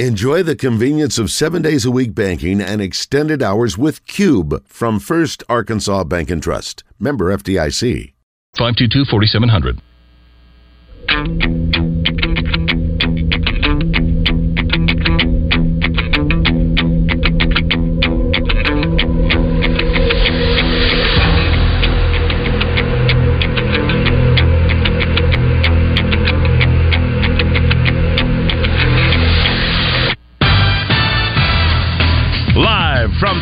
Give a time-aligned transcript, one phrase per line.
[0.00, 4.98] Enjoy the convenience of seven days a week banking and extended hours with Cube from
[4.98, 6.82] First Arkansas Bank and Trust.
[6.98, 8.12] Member FDIC.
[8.58, 11.93] 522 4700.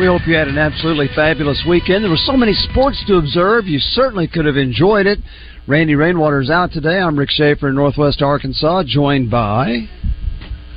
[0.00, 2.02] We hope you had an absolutely fabulous weekend.
[2.04, 3.66] There were so many sports to observe.
[3.66, 5.18] You certainly could have enjoyed it.
[5.66, 6.98] Randy Rainwater's out today.
[6.98, 9.90] I'm Rick Schaefer in Northwest Arkansas, joined by.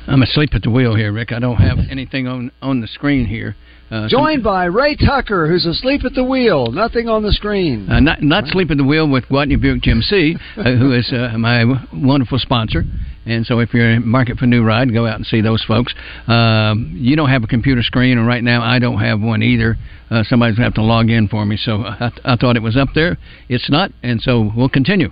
[0.07, 1.31] I'm asleep at the wheel here, Rick.
[1.31, 3.55] I don't have anything on on the screen here.
[3.89, 6.67] Uh, Joined by Ray Tucker, who's asleep at the wheel.
[6.71, 7.89] Nothing on the screen.
[7.89, 11.37] Uh, not not sleep at the wheel with Gwatney Buick GMC, uh, who is uh,
[11.37, 12.83] my wonderful sponsor.
[13.25, 15.63] And so, if you're in market for a new ride, go out and see those
[15.63, 15.93] folks.
[16.27, 19.77] Um, you don't have a computer screen, and right now I don't have one either.
[20.09, 21.57] Uh, somebody's gonna have to log in for me.
[21.57, 23.17] So I, I thought it was up there.
[23.49, 25.11] It's not, and so we'll continue.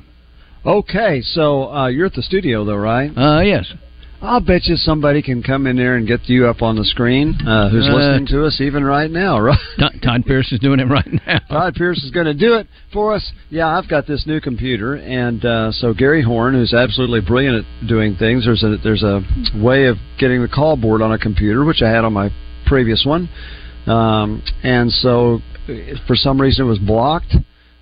[0.66, 3.10] Okay, so uh, you're at the studio, though, right?
[3.18, 3.74] Uh, yes.
[4.22, 7.36] I'll bet you somebody can come in there and get you up on the screen
[7.46, 9.58] uh, who's Uh, listening to us even right now, right?
[10.04, 11.40] Todd, Pierce is doing it right now.
[11.50, 13.32] Todd Pierce is going to do it for us.
[13.50, 17.88] Yeah, I've got this new computer, and uh, so Gary Horn, who's absolutely brilliant at
[17.88, 19.22] doing things, there's a there's a
[19.56, 22.30] way of getting the call board on a computer, which I had on my
[22.68, 23.28] previous one,
[23.88, 25.40] um, and so
[26.06, 27.34] for some reason it was blocked.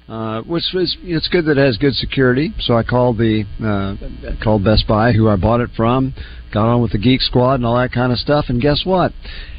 [0.09, 2.51] Uh, which was it's good that it has good security.
[2.61, 6.15] So I called the uh, called Best Buy, who I bought it from,
[6.51, 8.45] got on with the Geek Squad and all that kind of stuff.
[8.47, 9.11] And guess what?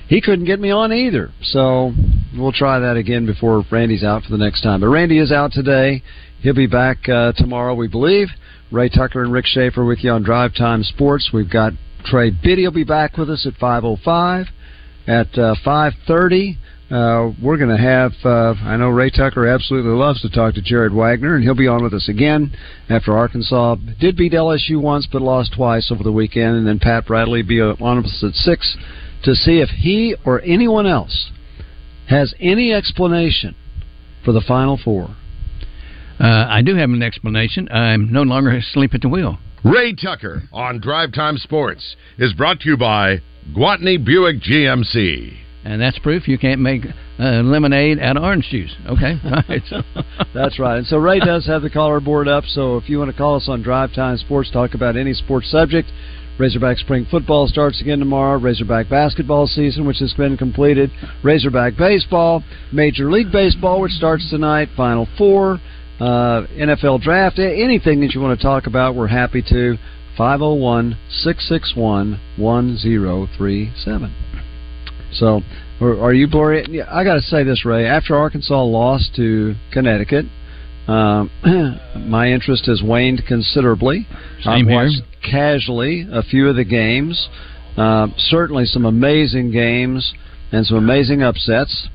[0.08, 1.30] He couldn't get me on either.
[1.40, 1.92] So
[2.36, 4.80] we'll try that again before Randy's out for the next time.
[4.80, 6.02] But Randy is out today.
[6.40, 8.26] He'll be back uh, tomorrow, we believe.
[8.72, 11.30] Ray Tucker and Rick Schaefer with you on Drive Time Sports.
[11.32, 11.74] We've got
[12.04, 14.46] Trey Biddy will be back with us at 5:05.
[15.06, 16.56] At uh, 5:30,
[16.90, 18.12] uh, we're going to have.
[18.24, 21.68] Uh, I know Ray Tucker absolutely loves to talk to Jared Wagner, and he'll be
[21.68, 22.52] on with us again
[22.88, 26.56] after Arkansas did beat LSU once, but lost twice over the weekend.
[26.56, 28.76] And then Pat Bradley will be on with us at six
[29.22, 31.30] to see if he or anyone else
[32.08, 33.54] has any explanation
[34.24, 35.14] for the Final Four.
[36.18, 37.68] Uh, I do have an explanation.
[37.70, 39.38] I'm no longer asleep at the wheel.
[39.64, 43.20] Ray Tucker on Drive Time Sports is brought to you by
[43.54, 45.36] Gwatney Buick GMC.
[45.64, 46.86] And that's proof you can't make
[47.18, 48.74] uh, lemonade out of orange juice.
[48.86, 49.62] Okay, right.
[49.68, 49.82] So.
[50.34, 50.78] That's right.
[50.78, 52.44] And so Ray does have the caller board up.
[52.44, 55.50] So if you want to call us on Drive Time Sports, talk about any sports
[55.50, 55.90] subject.
[56.38, 58.38] Razorback spring football starts again tomorrow.
[58.38, 60.90] Razorback basketball season, which has been completed.
[61.22, 62.42] Razorback baseball,
[62.72, 64.70] Major League Baseball, which starts tonight.
[64.74, 65.60] Final four,
[66.00, 69.76] uh, NFL draft, anything that you want to talk about, we're happy to.
[70.16, 74.14] 501 661 1037.
[75.12, 75.42] So,
[75.80, 76.64] are are you blurry?
[76.68, 77.86] Yeah, I got to say this, Ray.
[77.86, 80.26] After Arkansas lost to Connecticut,
[80.88, 81.30] um,
[82.08, 84.06] my interest has waned considerably.
[84.42, 84.76] Same I've here.
[84.76, 87.28] watched casually a few of the games.
[87.76, 90.14] Uh, certainly, some amazing games
[90.52, 91.88] and some amazing upsets.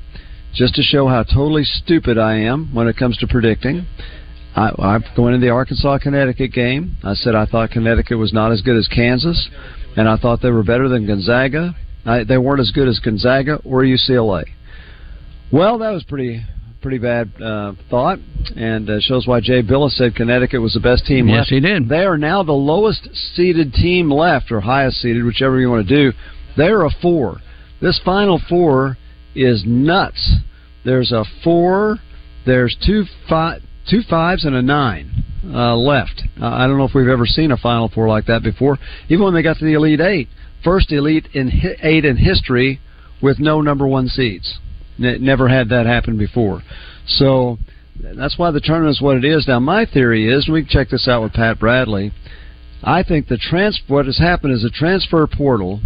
[0.54, 3.86] Just to show how totally stupid I am when it comes to predicting.
[4.54, 6.96] I, I going into the Arkansas Connecticut game.
[7.04, 9.50] I said I thought Connecticut was not as good as Kansas,
[9.96, 11.76] and I thought they were better than Gonzaga.
[12.06, 14.44] I, they weren't as good as Gonzaga or UCLA.
[15.52, 16.42] Well, that was pretty
[16.82, 18.18] pretty bad uh, thought,
[18.54, 21.50] and uh, shows why Jay Bilas said Connecticut was the best team Yes, left.
[21.50, 21.88] he did.
[21.88, 25.94] They are now the lowest seeded team left, or highest seeded, whichever you want to
[26.12, 26.16] do.
[26.56, 27.38] They're a four.
[27.80, 28.96] This final four
[29.34, 30.36] is nuts.
[30.84, 31.98] There's a four.
[32.44, 35.10] There's two five, two fives, and a nine
[35.44, 36.22] uh, left.
[36.40, 38.78] Uh, I don't know if we've ever seen a final four like that before.
[39.08, 40.28] Even when they got to the elite eight,
[40.62, 41.50] first elite in
[41.82, 42.80] eight in history
[43.22, 44.58] with no number one seeds.
[44.98, 46.62] Never had that happen before.
[47.06, 47.58] So
[48.00, 49.46] that's why the tournament is what it is.
[49.46, 52.12] Now, my theory is, and we can check this out with Pat Bradley.
[52.82, 55.80] I think the trans what has happened is the transfer portal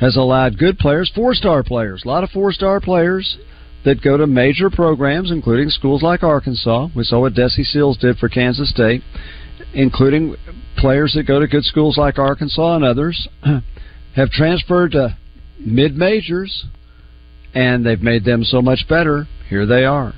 [0.00, 3.38] has allowed good players, four star players, a lot of four star players
[3.84, 6.88] that go to major programs, including schools like Arkansas.
[6.94, 9.02] We saw what Desi Sills did for Kansas State,
[9.72, 10.36] including
[10.76, 13.28] players that go to good schools like Arkansas and others,
[14.18, 15.16] have transferred to
[15.58, 16.66] mid majors
[17.54, 19.26] and they've made them so much better.
[19.48, 20.12] Here they are.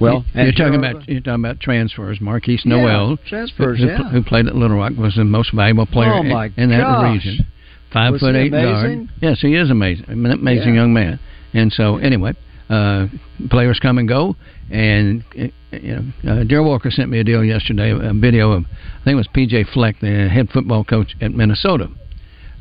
[0.00, 2.18] Well, you're talking about you're talking about transfers.
[2.18, 4.10] Markquis Nowell, yeah, transfers, who, yeah.
[4.10, 6.28] who played at Little Rock, was the most valuable player Oh, in,
[6.70, 7.12] that gosh.
[7.14, 7.46] region.
[7.92, 9.08] Five Was foot eight guard.
[9.22, 10.06] Yes, he is amazing.
[10.08, 10.80] An amazing Yeah.
[10.82, 11.20] young man.
[11.54, 12.34] And so, anyway,
[12.68, 13.06] uh,
[13.48, 14.34] players come and go.
[14.70, 19.04] And uh, you know, uh, Walker sent me a deal yesterday, a video of I
[19.04, 21.88] think it was PJ Fleck, the head football coach at Minnesota.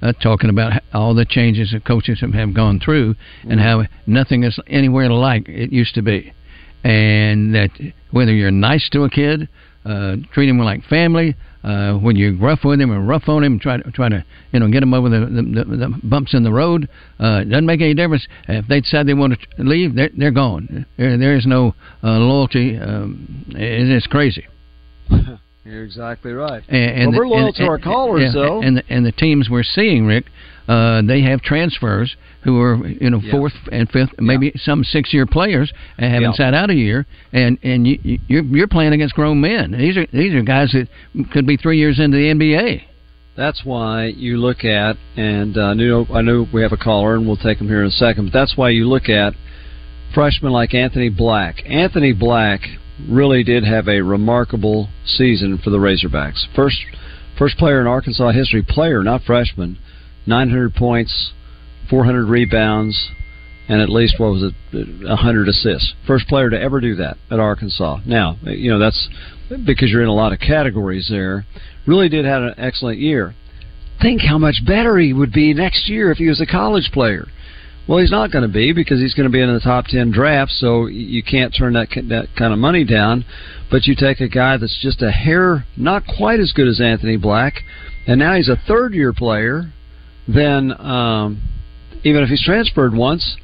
[0.01, 3.15] Uh, talking about all the changes that coaches have, gone through
[3.49, 6.33] and how nothing is anywhere like it used to be
[6.85, 7.71] and that
[8.11, 9.49] whether you're nice to a kid,
[9.85, 13.59] uh, treat him like family, uh, when you're rough with him and rough on him,
[13.59, 16.43] try to try to you know get him over the the, the, the bumps in
[16.43, 16.87] the road,
[17.19, 18.27] uh, it doesn't make any difference.
[18.47, 20.85] If they decide they want to leave, they're they're gone.
[20.95, 22.77] There there is no uh, loyalty.
[22.77, 24.45] Um, it, it's crazy.
[25.65, 26.61] You're exactly right.
[26.69, 28.61] And, and well, we're loyal and- to our callers, yeah, though.
[28.61, 30.25] And the, and the teams we're seeing, Rick,
[30.67, 33.31] uh, they have transfers who are you know Yeah.
[33.31, 36.35] fourth and fifth, maybe some six year players and haven't Yeah.
[36.45, 39.71] sat out a year, and and you, you- you're you're playing against grown men.
[39.71, 40.87] These are these are guys that
[41.31, 42.83] could be three years into the NBA.
[43.35, 47.15] That's why you look at, and uh, I know I know we have a caller,
[47.15, 48.25] and we'll take him here in a second.
[48.25, 49.33] But that's why you look at
[50.13, 51.63] freshmen like Anthony Black.
[51.65, 52.61] Anthony Black
[53.09, 56.45] really did have a remarkable season for the Razorbacks.
[56.55, 56.77] First,
[57.37, 59.77] first player in Arkansas history, player not freshman,
[60.25, 61.33] 900 points,
[61.89, 63.09] 400 rebounds,
[63.67, 65.93] and at least what was it, 100 assists.
[66.05, 67.99] First player to ever do that at Arkansas.
[68.05, 69.09] Now, you know that's
[69.65, 71.45] because you're in a lot of categories there.
[71.85, 73.35] Really did have an excellent year.
[74.01, 77.27] Think how much better he would be next year if he was a college player.
[77.87, 80.11] Well, he's not going to be because he's going to be in the top ten
[80.11, 83.25] draft, so you can't turn that that kind of money down.
[83.69, 87.17] But you take a guy that's just a hair not quite as good as Anthony
[87.17, 87.61] Black,
[88.07, 89.71] and now he's a third year player.
[90.27, 91.41] Then um,
[92.03, 93.37] even if he's transferred once,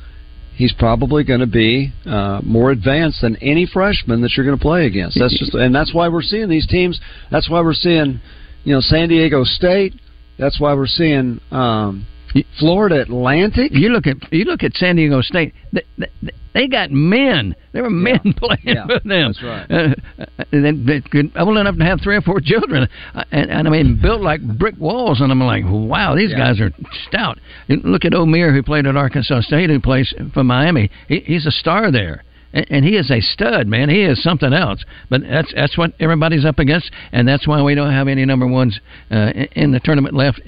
[0.55, 4.61] he's probably going to be uh, more advanced than any freshman that you're going to
[4.61, 5.19] play against.
[5.19, 6.99] That's just, and that's why we're seeing these teams.
[7.29, 8.19] That's why we're seeing,
[8.63, 9.93] you know, San Diego State.
[10.39, 12.05] That's why we're seeing um,
[12.59, 13.71] Florida Atlantic.
[13.73, 15.53] You look at you look at San Diego State.
[15.73, 16.07] They, they,
[16.53, 17.55] they got men.
[17.71, 19.33] There were men playing Yeah, with them.
[19.33, 19.71] that's right.
[19.71, 19.95] Uh,
[20.51, 23.71] that, that could old enough to have three or four children, uh, and, and I
[23.71, 25.21] mean built like brick walls.
[25.21, 26.37] And I'm like, wow, these Yeah.
[26.37, 26.71] guys are
[27.07, 27.37] stout.
[27.69, 30.89] And look at Omier, who played at Arkansas State, who plays for Miami.
[31.07, 32.23] He, he's a star there.
[32.53, 33.87] And he is a stud, man.
[33.87, 34.83] He is something else.
[35.09, 38.45] But that's that's what everybody's up against, and that's why we don't have any number
[38.45, 38.77] ones
[39.09, 40.41] uh, in the tournament left.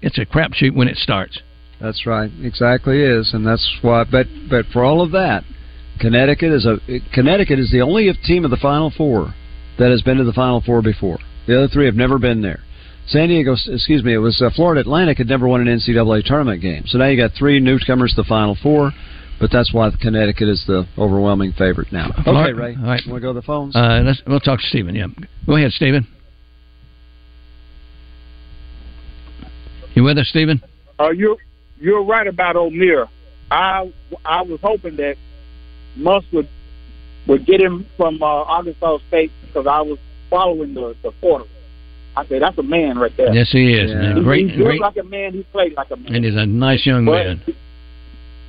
[0.00, 1.40] It, it's a crapshoot when it starts.
[1.80, 4.04] That's right, exactly is, and that's why.
[4.04, 5.44] But but for all of that,
[6.00, 6.78] Connecticut is a
[7.12, 9.34] Connecticut is the only team of the Final Four
[9.78, 11.18] that has been to the Final Four before.
[11.46, 12.60] The other three have never been there.
[13.06, 16.60] San Diego, excuse me, it was uh, Florida Atlantic had never won an NCAA tournament
[16.60, 16.84] game.
[16.86, 18.92] So now you got three newcomers to the Final Four,
[19.40, 22.10] but that's why Connecticut is the overwhelming favorite now.
[22.26, 23.00] Okay, Ray, all right.
[23.06, 23.74] want to go to the phones?
[23.74, 24.94] Uh, let's, we'll talk to Stephen.
[24.94, 25.06] Yeah,
[25.46, 26.06] go ahead, Stephen.
[29.98, 30.62] You with us, Stephen?
[31.00, 31.38] Uh, you're
[31.80, 33.08] you're right about Omier.
[33.50, 33.92] I
[34.24, 35.16] I was hoping that
[35.96, 36.48] Muss would
[37.26, 39.98] would get him from uh, Arkansas State because I was
[40.30, 41.48] following the the portal.
[42.16, 43.34] I said that's a man right there.
[43.34, 43.90] Yes, he is.
[43.90, 44.14] Yeah.
[44.14, 45.32] He- great, he looks great, like a man.
[45.32, 46.14] He played like a man.
[46.14, 47.42] and he's a nice young But- man.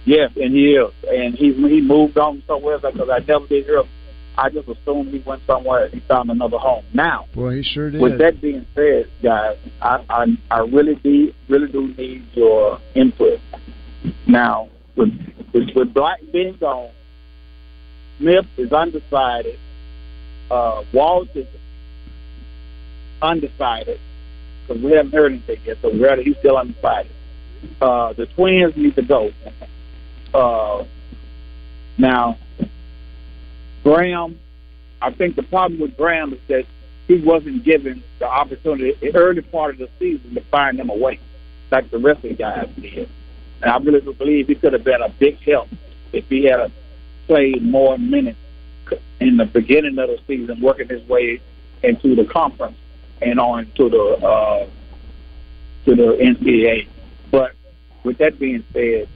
[0.06, 3.82] Yes, and he is, and he he moved on somewhere because I never did hear.
[4.40, 5.86] I just assumed he went somewhere.
[5.86, 6.86] and He found another home.
[6.94, 8.00] Now, Boy, he sure did.
[8.00, 13.40] with that being said, guys, I I, I really do really do need your input.
[14.28, 15.10] Now, with
[15.54, 16.92] with, with Black being gone,
[18.18, 19.60] Smith is undecided.
[20.50, 21.48] Uh, Walsh is
[23.22, 24.00] undecided
[24.68, 25.78] because we haven't heard anything yet.
[25.82, 27.12] So really, he's still undecided.
[27.82, 29.32] Uh, the twins need to go.
[30.34, 30.86] Uh,
[31.98, 32.38] now,
[33.84, 34.40] Graham,
[35.02, 36.66] I think the problem with Graham is that
[37.08, 40.96] he wasn't given the opportunity the early part of the season to find him a
[40.96, 41.20] way,
[41.72, 43.10] like the rest of the guys did.
[43.62, 45.70] And I really believe he could have been a big help
[46.14, 46.72] if he had
[47.28, 48.40] played more minutes
[49.20, 51.42] in the beginning of the season, working his way
[51.84, 52.78] into the conference
[53.22, 54.68] and on to the uh,
[55.86, 56.88] to the NCAA.
[57.32, 57.54] But
[58.04, 59.08] with that being said,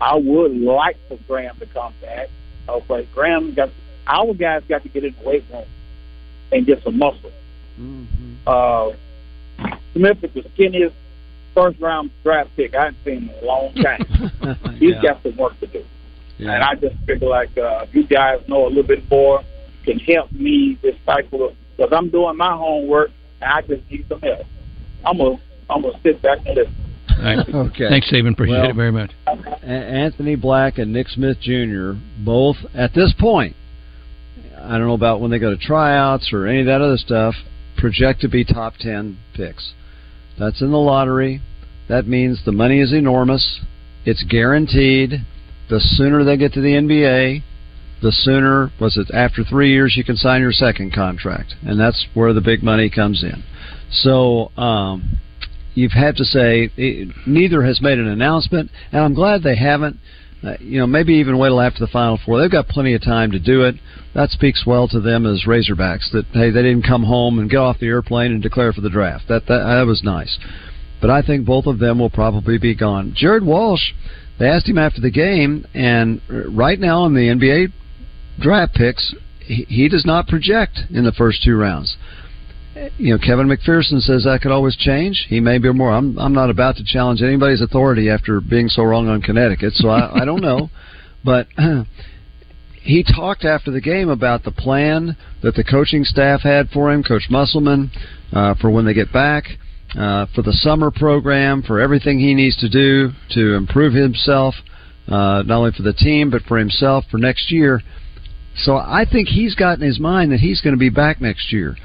[0.00, 2.28] I would like for Graham to come back.
[2.68, 3.70] Uh, but Graham got
[4.10, 5.64] our guys got to get in the weight room
[6.52, 7.30] and get some muscle.
[7.80, 8.06] Mhm.
[8.46, 8.90] Uh,
[9.94, 10.92] Smith is the skinniest
[11.54, 14.04] first round draft pick I haven't seen in a long time.
[14.78, 15.02] He's Yeah.
[15.02, 15.84] got some work to do.
[16.38, 16.54] Yeah.
[16.54, 19.42] And I just figure like uh, you guys know a little bit more,
[19.84, 23.10] can help me this cycle because I'm doing my homework
[23.42, 24.46] and I just need some help.
[25.04, 25.38] I'm gonna
[25.68, 26.74] I'm gonna sit back and listen.
[27.22, 27.46] Right.
[27.54, 27.88] Okay.
[27.90, 28.32] Thanks, Stephen.
[28.32, 29.10] Appreciate Well, it very much.
[29.62, 31.92] Anthony Black and Nick Smith Jr.
[32.24, 33.54] both at this point.
[34.62, 37.34] I don't know about when they go to tryouts or any of that other stuff.
[37.76, 39.72] Project to be top ten picks.
[40.38, 41.40] That's in the lottery.
[41.88, 43.60] That means the money is enormous.
[44.04, 45.26] It's guaranteed.
[45.68, 47.42] The sooner they get to the NBA,
[48.02, 52.06] the sooner was it after three years you can sign your second contract, and that's
[52.14, 53.42] where the big money comes in.
[53.90, 55.18] So um,
[55.74, 59.98] you've had to say it, neither has made an announcement, and I'm glad they haven't.
[60.42, 62.40] Uh, you know, maybe even wait till after the Final Four.
[62.40, 63.74] They've got plenty of time to do it.
[64.14, 66.10] That speaks well to them as Razorbacks.
[66.12, 68.90] That hey, they didn't come home and get off the airplane and declare for the
[68.90, 69.28] draft.
[69.28, 70.38] That that, that was nice.
[71.00, 73.12] But I think both of them will probably be gone.
[73.14, 73.92] Jared Walsh,
[74.38, 77.72] they asked him after the game, and right now in the NBA
[78.38, 81.96] draft picks, he, he does not project in the first two rounds
[82.96, 85.26] you know, Kevin McPherson says that could always change.
[85.28, 85.92] He may be more.
[85.92, 89.88] I'm I'm not about to challenge anybody's authority after being so wrong on Connecticut, so
[89.88, 90.70] I, I don't know.
[91.22, 91.48] But
[92.82, 97.02] he talked after the game about the plan that the coaching staff had for him,
[97.02, 97.90] Coach Musselman,
[98.32, 99.44] uh, for when they get back,
[99.98, 104.54] uh, for the summer program, for everything he needs to do to improve himself,
[105.08, 107.82] uh, not only for the team but for himself for next year.
[108.56, 111.52] So I think he's got in his mind that he's going to be back next
[111.52, 111.76] year.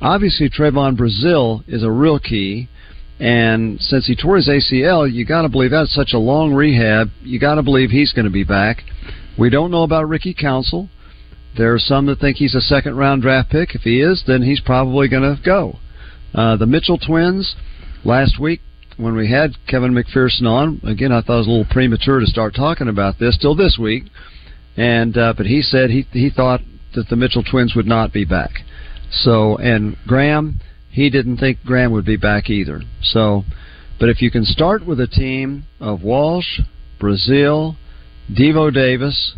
[0.00, 2.68] Obviously, Trevon Brazile is a real key.
[3.18, 7.10] And since he tore his ACL, you got to believe that's such a long rehab.
[7.22, 8.82] You got to believe he's going to be back.
[9.38, 10.88] We don't know about Ricky Council.
[11.56, 13.74] There are some that think he's a second round draft pick.
[13.74, 15.78] If he is, then he's probably going to go.
[16.32, 17.54] Uh, the Mitchell twins,
[18.04, 18.60] last week
[18.96, 22.26] when we had Kevin McPherson on, again, I thought it was a little premature to
[22.26, 24.04] start talking about this till this week.
[24.76, 26.60] And uh, but he said he he thought
[26.94, 28.52] that the Mitchell twins would not be back.
[29.10, 32.82] So and Graham, he didn't think Graham would be back either.
[33.02, 33.44] So,
[33.98, 36.60] but if you can start with a team of Walsh,
[37.00, 37.76] Brazile,
[38.32, 39.34] Devo Davis,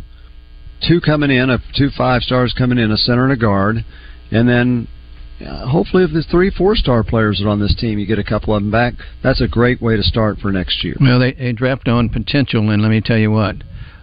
[0.87, 3.85] two coming in, two five stars coming in, a center and a guard,
[4.31, 4.89] and then
[5.47, 8.25] uh, hopefully if the three four star players are on this team, you get a
[8.25, 8.95] couple of them back.
[9.23, 10.97] That's a great way to start for next year.
[11.01, 13.57] Well, they, they draft on potential, and let me tell you what,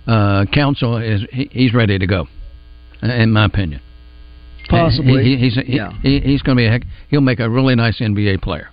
[0.08, 2.28] uh, Council is he, he's ready to go,
[3.02, 3.82] in my opinion.
[4.70, 5.92] Possibly, he, he's yeah.
[6.02, 6.84] he, he's going to be a heck.
[7.10, 8.70] He'll make a really nice NBA player,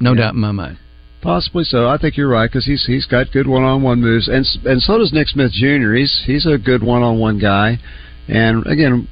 [0.00, 0.20] no Yeah.
[0.22, 0.78] doubt in my mind.
[1.20, 1.88] Possibly so.
[1.88, 5.12] I think you're right because he's he's got good one-on-one moves, and and so does
[5.12, 5.94] Nick Smith Jr.
[5.94, 7.78] He's he's a good one-on-one guy,
[8.28, 9.08] and again,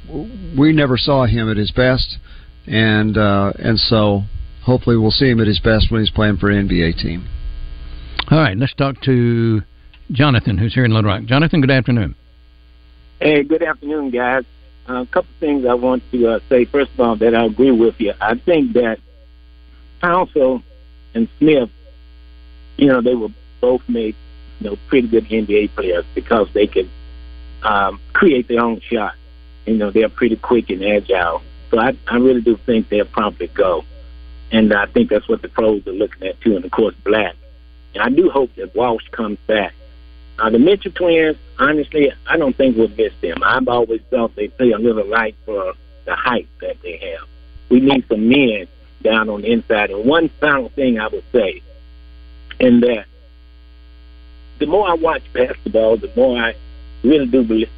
[0.57, 2.19] we never saw him at his best,
[2.67, 4.23] and uh, and so
[4.63, 7.27] hopefully we'll see him at his best when he's playing for an NBA team.
[8.31, 9.63] All right, let's talk to
[10.13, 11.25] Jonathan, who's here in Little Rock.
[11.25, 12.15] Jonathan, good afternoon.
[13.21, 14.45] Hey, good afternoon, guys.
[14.89, 16.65] A couple things I want to uh, say.
[16.65, 18.15] First of all, that I agree with you.
[18.21, 19.01] I think that
[20.01, 20.63] Council
[21.15, 21.71] and Smith,
[22.77, 24.15] you know, they were both made,
[24.61, 26.89] you know, pretty good NBA players because they could
[27.63, 29.15] um, create their own shot.
[29.67, 31.43] You know, they're pretty quick and agile.
[31.71, 33.85] So I, I really do think they'll probably go.
[34.53, 37.35] And I think that's what the pros are looking at too, and of course Black.
[37.95, 39.75] And I do hope that Walsh comes back.
[40.39, 43.43] Uh, the Mitchell twins, honestly, I don't think we'll miss them.
[43.43, 45.75] I've always felt they play a little light for
[46.05, 47.27] the height that they have.
[47.71, 48.69] We need some men
[49.03, 49.91] down on the inside.
[49.91, 51.63] And one final thing I would say,
[52.61, 53.07] in that
[54.59, 56.55] the more I watch basketball, the more I
[57.03, 57.71] really do believe,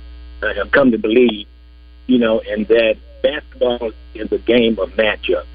[0.43, 1.47] I have come to believe,
[2.07, 5.47] you know, and that basketball is a game of matchups.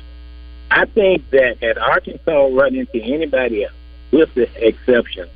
[0.71, 3.73] I think that had Arkansas run into anybody else,
[4.11, 5.29] with the exception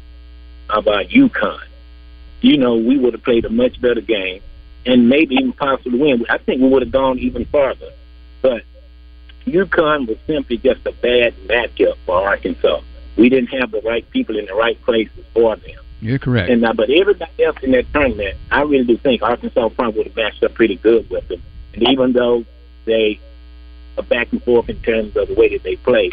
[0.69, 1.59] uh, UConn,
[2.41, 4.41] you know, we would have played a much better game
[4.85, 6.25] and maybe even possibly win.
[6.29, 7.91] I think we would have gone even farther.
[8.41, 8.63] But
[9.45, 12.81] UConn was simply just a bad matchup for Arkansas.
[13.17, 15.75] We didn't have the right people in the right places for them.
[15.99, 16.51] You're correct.
[16.51, 20.07] And uh, but everybody else in that tournament, I really do think Arkansas probably would
[20.07, 21.41] have matched up pretty good with them.
[21.73, 22.45] And even though
[22.85, 23.19] they
[23.97, 26.11] are back and forth in terms of the way that they play,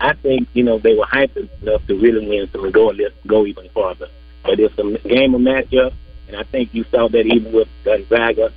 [0.00, 2.92] I think you know they were hyped enough to really win some go
[3.26, 4.08] go even farther.
[4.42, 5.92] But it's a game of matchup,
[6.28, 8.52] and I think you saw that even with Gonzaga.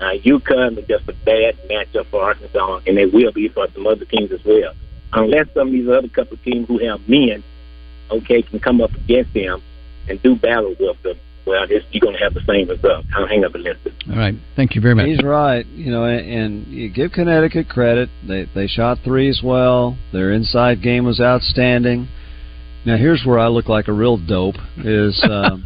[0.00, 3.86] Uh, UConn was just a bad matchup for Arkansas, and they will be for some
[3.86, 4.72] other teams as well.
[5.12, 7.44] Unless some of these other couple teams who have men,
[8.10, 9.62] okay, can come up against them
[10.08, 13.04] and do battle with them, well, this, you're going to have the same result.
[13.14, 13.92] I'll hang up and listen.
[14.10, 15.06] All right, thank you very much.
[15.06, 15.66] He's right.
[15.66, 18.08] You know, and, and you give Connecticut credit.
[18.26, 19.96] They they shot threes well.
[20.12, 22.08] Their inside game was outstanding.
[22.86, 24.56] Now here's where I look like a real dope.
[24.78, 25.64] Is um,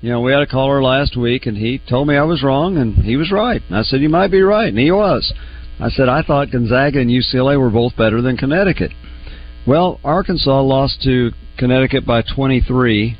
[0.00, 2.76] you know we had a caller last week and he told me I was wrong
[2.76, 3.62] and he was right.
[3.68, 5.32] And I said you might be right and he was.
[5.80, 8.92] I said I thought Gonzaga and UCLA were both better than Connecticut.
[9.66, 13.16] Well, Arkansas lost to Connecticut by 23.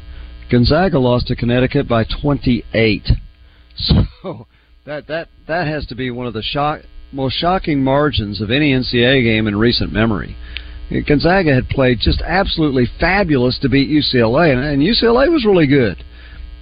[0.50, 3.08] Gonzaga lost to Connecticut by 28.
[4.22, 4.46] So
[4.84, 6.80] that that that has to be one of the shock,
[7.12, 10.36] most shocking margins of any NCAA game in recent memory.
[11.06, 16.02] Gonzaga had played just absolutely fabulous to beat UCLA, and, and UCLA was really good.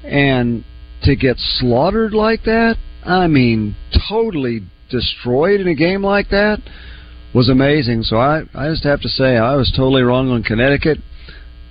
[0.04, 0.64] And
[1.04, 3.74] to get slaughtered like that, I mean,
[4.08, 6.58] totally destroyed in a game like that,
[7.34, 8.02] was amazing.
[8.02, 10.98] So I, I just have to say I was totally wrong on Connecticut.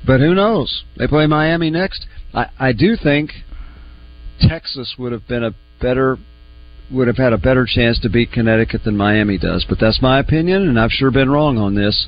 [0.07, 0.85] But who knows?
[0.97, 2.07] They play Miami next.
[2.33, 3.31] I, I do think
[4.39, 6.17] Texas would have been a better
[6.89, 9.65] would have had a better chance to beat Connecticut than Miami does.
[9.67, 12.07] But that's my opinion, and I've sure been wrong on this.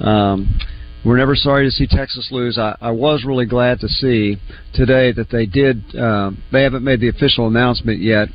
[0.00, 0.60] Um,
[1.04, 2.56] we're never sorry to see Texas lose.
[2.56, 4.36] I, I was really glad to see
[4.72, 5.96] today that they did.
[5.96, 8.28] Uh, they haven't made the official announcement yet,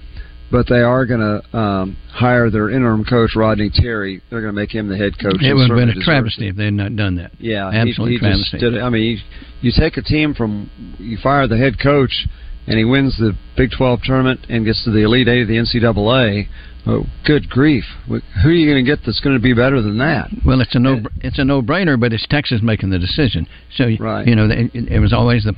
[0.52, 4.22] but they are going to um, hire their interim coach Rodney Terry.
[4.30, 5.36] They're going to make him the head coach.
[5.42, 7.32] It would have been a travesty if they had not done that.
[7.40, 8.58] Yeah, absolutely he, he travesty.
[8.60, 9.18] Did, I mean, you,
[9.62, 12.28] you take a team from you fire the head coach,
[12.68, 15.56] and he wins the Big Twelve tournament and gets to the Elite Eight of the
[15.56, 16.48] NCAA.
[16.90, 17.84] Oh, good grief!
[18.08, 20.30] Who are you going to get that's going to be better than that?
[20.46, 23.48] Well, it's a no it's a no brainer, but it's Texas making the decision.
[23.76, 24.26] So right.
[24.26, 25.54] you know, it, it was always the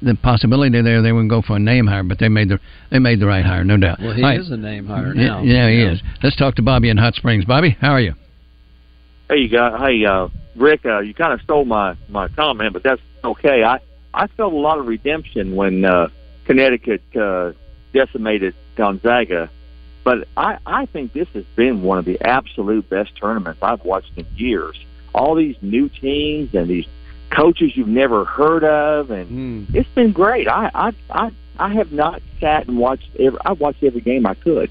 [0.00, 2.58] the possibility there they would go for a name hire, but they made the
[2.90, 3.98] they made the right hire, no doubt.
[4.00, 4.38] Well, he right.
[4.38, 5.42] is a name hire now.
[5.42, 6.02] Yeah, he is.
[6.22, 7.44] Let's talk to Bobby in Hot Springs.
[7.44, 8.14] Bobby, how are you?
[9.28, 10.84] Hey, you got hey uh, Rick.
[10.84, 13.64] Uh, you kind of stole my my comment, but that's okay.
[13.64, 13.80] I
[14.14, 16.08] I felt a lot of redemption when uh,
[16.44, 17.52] Connecticut uh,
[17.92, 19.50] decimated Gonzaga.
[20.04, 24.10] But I, I think this has been one of the absolute best tournaments I've watched
[24.16, 24.76] in years.
[25.14, 26.86] All these new teams and these
[27.34, 29.74] coaches you've never heard of, and Mm.
[29.74, 30.46] it's been great.
[30.48, 33.08] I, I, I, I have not sat and watched.
[33.18, 34.70] Every, I watched every game I could,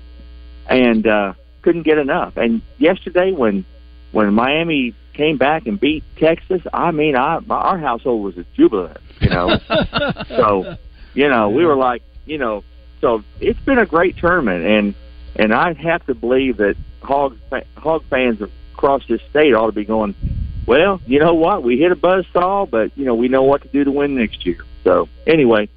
[0.67, 2.37] and uh, couldn't get enough.
[2.37, 3.65] And yesterday, when
[4.11, 8.45] when Miami came back and beat Texas, I mean, I my, our household was a
[8.55, 8.97] jubilant.
[9.19, 9.57] You know,
[10.27, 10.75] so
[11.13, 12.63] you know we were like, you know,
[13.01, 14.95] so it's been a great tournament, and
[15.35, 17.37] and I have to believe that hog
[17.77, 18.41] hog fans
[18.73, 20.15] across this state ought to be going.
[20.67, 21.63] Well, you know what?
[21.63, 24.15] We hit a buzz saw, but you know we know what to do to win
[24.15, 24.57] next year.
[24.83, 25.69] So anyway,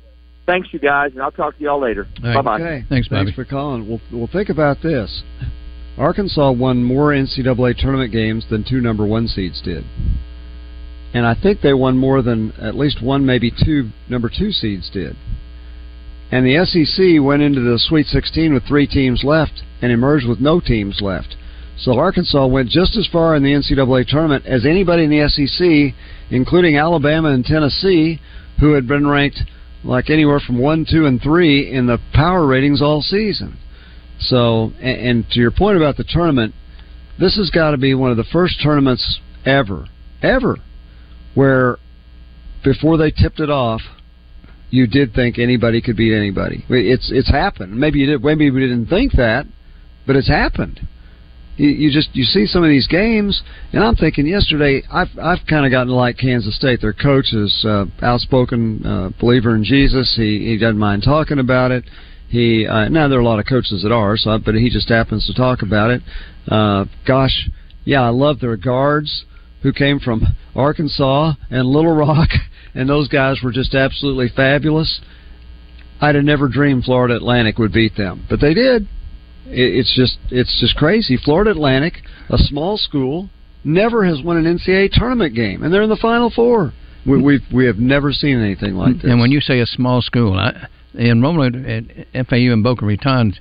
[0.46, 2.06] thanks you guys, and I'll talk to y'all later.
[2.22, 2.34] All right.
[2.34, 2.60] Bye bye.
[2.60, 2.84] Okay.
[2.88, 3.26] Thanks, Bobby.
[3.26, 3.88] Thanks for calling.
[3.88, 5.22] Well, well, think about this.
[5.96, 9.84] Arkansas won more NCAA tournament games than two number one seeds did,
[11.14, 14.90] and I think they won more than at least one, maybe two number two seeds
[14.90, 15.16] did.
[16.32, 20.40] And the SEC went into the Sweet 16 with three teams left and emerged with
[20.40, 21.36] no teams left.
[21.78, 25.94] So Arkansas went just as far in the NCAA tournament as anybody in the SEC,
[26.30, 28.20] including Alabama and Tennessee,
[28.60, 29.40] who had been ranked
[29.82, 33.58] like anywhere from one, two, and three in the power ratings all season.
[34.18, 36.54] So, and, and to your point about the tournament,
[37.18, 39.86] this has got to be one of the first tournaments ever,
[40.22, 40.56] ever,
[41.34, 41.76] where
[42.62, 43.82] before they tipped it off,
[44.70, 46.64] you did think anybody could beat anybody.
[46.68, 47.78] It's it's happened.
[47.78, 48.24] Maybe you did.
[48.24, 49.46] Maybe we didn't think that,
[50.06, 50.80] but it's happened.
[51.56, 55.46] You, you just you see some of these games, and I'm thinking yesterday I've I've
[55.48, 56.80] kind of gotten to like Kansas State.
[56.80, 60.14] Their coach is uh, outspoken uh, believer in Jesus.
[60.16, 61.84] He he doesn't mind talking about it.
[62.28, 64.88] He uh, now there are a lot of coaches that are, so but he just
[64.88, 66.02] happens to talk about it.
[66.48, 67.48] Uh, gosh,
[67.84, 69.24] yeah, I love their guards
[69.62, 72.30] who came from Arkansas and Little Rock,
[72.74, 75.00] and those guys were just absolutely fabulous.
[76.00, 78.88] I'd have never dreamed Florida Atlantic would beat them, but they did.
[79.50, 81.16] It- It's just it's just crazy.
[81.16, 83.28] Florida Atlantic, a small school,
[83.64, 86.72] never has won an NCAA tournament game, and they're in the Final Four.
[87.06, 89.10] We we've, we have never seen anything like this.
[89.10, 93.34] And when you say a small school, I, the enrollment at FAU and Boca Raton,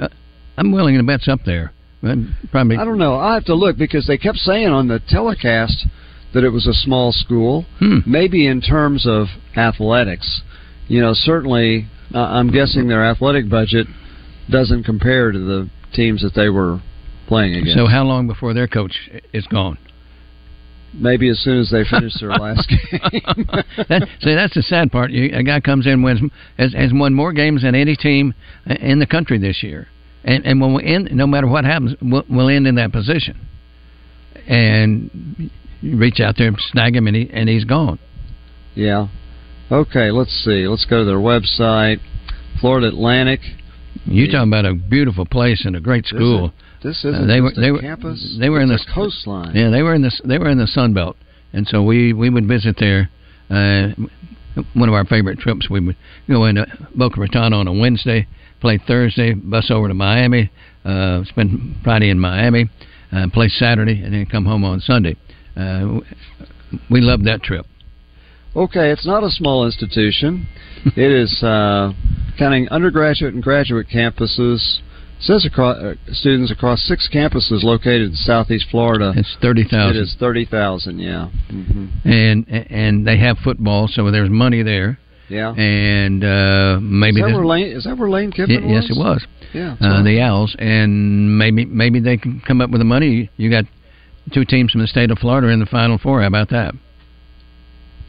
[0.00, 0.08] uh,
[0.58, 1.72] I'm willing to bet it's up there.
[2.50, 2.76] Probably.
[2.76, 3.16] I don't know.
[3.16, 5.86] I have to look because they kept saying on the telecast
[6.34, 7.64] that it was a small school.
[7.78, 7.98] Hmm.
[8.06, 10.42] Maybe in terms of athletics,
[10.88, 13.86] you know, certainly uh, I'm guessing their athletic budget
[14.50, 16.80] doesn't compare to the teams that they were
[17.26, 17.76] playing against.
[17.76, 19.78] So how long before their coach is gone?
[20.94, 23.46] Maybe as soon as they finish their last game.
[23.88, 25.10] that, see, that's the sad part.
[25.10, 26.20] You, a guy comes in wins
[26.58, 28.34] has, has won more games than any team
[28.66, 29.88] in the country this year,
[30.24, 33.46] and and when we end, no matter what happens, we'll, we'll end in that position.
[34.46, 35.50] And
[35.82, 37.98] you reach out there, and snag him, and he and he's gone.
[38.74, 39.08] Yeah.
[39.70, 40.66] Okay, let's see.
[40.68, 41.98] Let's go to their website.
[42.60, 43.40] Florida Atlantic.
[44.06, 46.52] You talking about a beautiful place and a great school.
[46.82, 48.36] This Uh, isn't they were they were campus.
[48.38, 49.54] they were in the coastline.
[49.54, 51.16] Yeah, they were in the they were in the Sun Belt,
[51.52, 53.10] and so we we would visit there.
[53.50, 53.90] Uh,
[54.74, 55.96] one of our favorite trips, we would
[56.28, 58.26] go into Boca Raton on a Wednesday,
[58.60, 60.50] play Thursday, bus over to Miami,
[60.84, 62.70] uh, spend Friday in Miami,
[63.12, 65.14] uh, play Saturday, and then come home on Sunday.
[65.56, 66.00] Uh,
[66.90, 67.66] we loved that trip.
[68.56, 70.46] Okay, it's not a small institution.
[70.96, 71.92] it is uh,
[72.38, 74.80] counting undergraduate and graduate campuses.
[75.18, 79.12] It says across, uh, students across six campuses located in southeast Florida.
[79.16, 79.96] It's thirty thousand.
[79.96, 80.98] It is thirty thousand.
[80.98, 81.28] Yeah.
[81.50, 84.98] hmm and and they have football, so there's money there.
[85.28, 85.52] Yeah.
[85.54, 87.76] And uh, maybe is that where Lane?
[87.76, 89.26] Is that where Lane Kiffin Y- yes, it was.
[89.52, 89.76] Yeah.
[89.80, 93.28] Uh, the Owls, and maybe maybe they can come up with the money.
[93.36, 93.64] You got
[94.32, 96.20] two teams from the state of Florida in the Final Four.
[96.20, 96.74] How about that?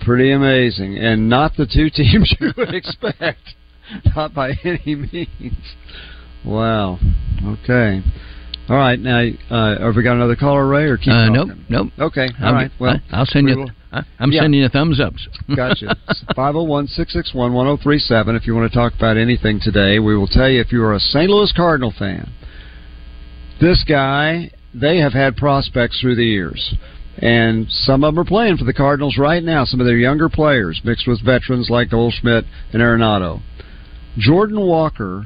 [0.01, 3.39] Pretty amazing, and not the two teams you would expect.
[4.15, 5.57] not by any means.
[6.45, 6.99] Wow.
[7.45, 8.01] Okay.
[8.69, 8.99] All right.
[8.99, 11.47] Now, uh, have we got another caller, Ray, or keep Uh, talking?
[11.47, 11.87] nope, nope.
[11.99, 12.29] Okay.
[12.41, 12.71] All I'll, right.
[12.79, 13.57] Well, I, will send we you.
[13.59, 13.71] will-
[14.19, 14.41] I'm Yeah.
[14.41, 15.27] sending you thumbs ups.
[15.55, 15.95] Gotcha.
[16.35, 18.35] 501 661 1037.
[18.35, 20.93] If you want to talk about anything today, we will tell you if you are
[20.93, 21.29] a St.
[21.29, 22.29] Louis Cardinal fan.
[23.61, 26.75] This guy, they have had prospects through the years.
[27.19, 30.29] And some of them are playing for the Cardinals right now, some of their younger
[30.29, 33.41] players, mixed with veterans like Goldschmidt and Arenado.
[34.17, 35.25] Jordan Walker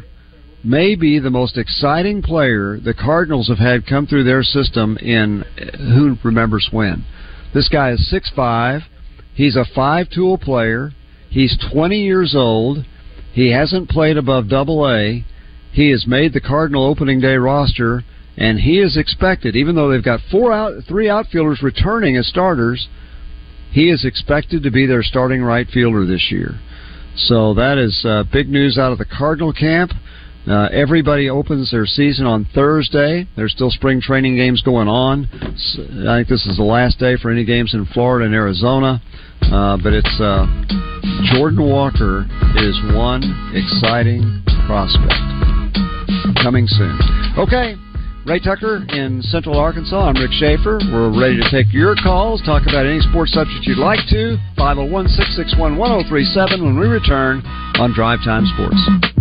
[0.64, 5.44] may be the most exciting player the Cardinals have had come through their system in
[5.78, 7.04] who remembers when.
[7.54, 8.82] This guy is six five.
[9.34, 10.92] He's a five tool player.
[11.30, 12.86] He's 20 years old.
[13.34, 15.26] He hasn't played above double A.
[15.72, 18.04] He has made the Cardinal opening day roster,
[18.42, 22.90] and he is expected, even though they've got four out, three outfielders returning as starters,
[23.72, 26.60] he is expected to be their starting right fielder this year.
[27.16, 29.92] So that is uh, big news out of the Cardinal camp.
[30.48, 33.28] Uh, everybody opens their season on Thursday.
[33.36, 35.30] There's still spring training games going on.
[36.08, 39.04] I think this is the last day for any games in Florida and Arizona.
[39.44, 40.48] Uh, but it's uh,
[41.36, 42.26] Jordan Walker
[42.56, 43.22] is one
[43.54, 45.14] exciting prospect
[46.42, 46.98] coming soon.
[47.38, 47.76] Okay.
[48.26, 50.00] Ray Tucker in Central Arkansas.
[50.00, 50.80] I'm Rick Schaefer.
[50.94, 54.38] We're ready to take your calls, talk about any sports subject you'd like to.
[54.58, 57.42] 501 661 1037 when we return
[57.80, 59.21] on Drive Time Sports.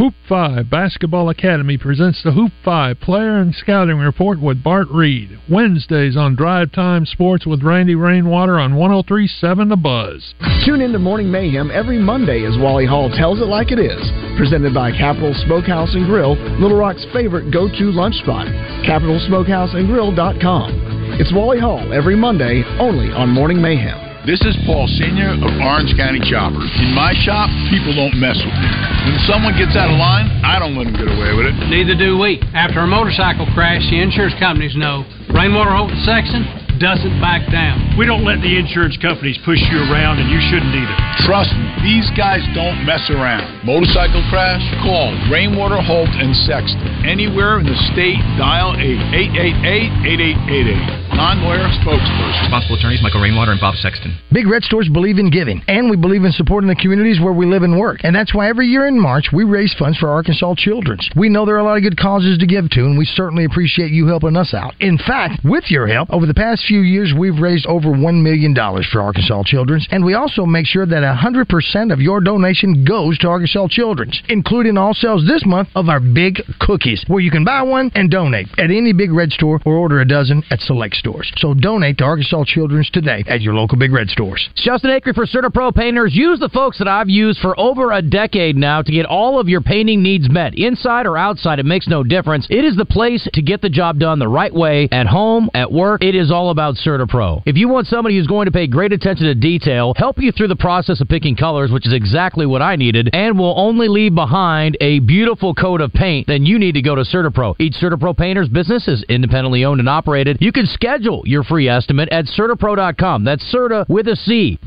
[0.00, 5.38] Hoop 5 Basketball Academy presents the Hoop 5 Player and Scouting Report with Bart Reed.
[5.46, 10.32] Wednesdays on Drive Time Sports with Randy Rainwater on 1037 The Buzz.
[10.64, 14.00] Tune in to Morning Mayhem every Monday as Wally Hall tells it like it is.
[14.38, 18.46] Presented by Capital Smokehouse and Grill, Little Rock's favorite go-to lunch spot.
[18.88, 21.18] CapitalSmokehouseandGrill.com.
[21.20, 24.09] It's Wally Hall every Monday, only on Morning Mayhem.
[24.28, 26.68] This is Paul Senior of Orange County Choppers.
[26.76, 28.68] In my shop, people don't mess with me.
[29.08, 31.56] When someone gets out of line, I don't let them get away with it.
[31.72, 32.36] Neither do we.
[32.52, 36.44] After a motorcycle crash, the insurance companies know Rainwater Holt Sexton
[36.80, 37.76] doesn't back down.
[38.00, 40.96] We don't let the insurance companies push you around, and you shouldn't either.
[41.28, 43.44] Trust me, these guys don't mess around.
[43.68, 44.64] Motorcycle crash?
[44.80, 46.80] Call Rainwater Holt and Sexton.
[47.04, 51.20] Anywhere in the state, dial 888-8888.
[51.20, 52.48] Non-lawyer spokesperson.
[52.48, 54.16] Responsible attorneys Michael Rainwater and Bob Sexton.
[54.32, 57.44] Big Red Stores believe in giving, and we believe in supporting the communities where we
[57.44, 58.00] live and work.
[58.04, 61.10] And that's why every year in March, we raise funds for Arkansas Children's.
[61.14, 63.44] We know there are a lot of good causes to give to, and we certainly
[63.44, 64.72] appreciate you helping us out.
[64.80, 68.54] In fact, with your help, over the past few years, we've raised over $1 million
[68.54, 73.26] for Arkansas Children's, and we also make sure that 100% of your donation goes to
[73.26, 77.60] Arkansas Children's, including all sales this month of our big cookies, where you can buy
[77.62, 81.32] one and donate at any Big Red store or order a dozen at select stores.
[81.38, 84.48] So donate to Arkansas Children's today at your local Big Red stores.
[84.52, 86.14] It's Justin Acre for CertaPro Painters.
[86.14, 89.48] Use the folks that I've used for over a decade now to get all of
[89.48, 90.56] your painting needs met.
[90.56, 92.46] Inside or outside, it makes no difference.
[92.48, 94.88] It is the place to get the job done the right way.
[94.92, 97.42] At home, at work, it is all about CertaPro.
[97.46, 100.48] If you want somebody who's going to pay great attention to detail, help you through
[100.48, 104.14] the process of picking colors, which is exactly what I needed, and will only leave
[104.14, 107.56] behind a beautiful coat of paint, then you need to go to CertaPro.
[107.58, 110.36] Each CertaPro Painters business is independently owned and operated.
[110.40, 113.24] You can schedule your free estimate at CertaPro.com.
[113.24, 114.58] That's Certa with a C.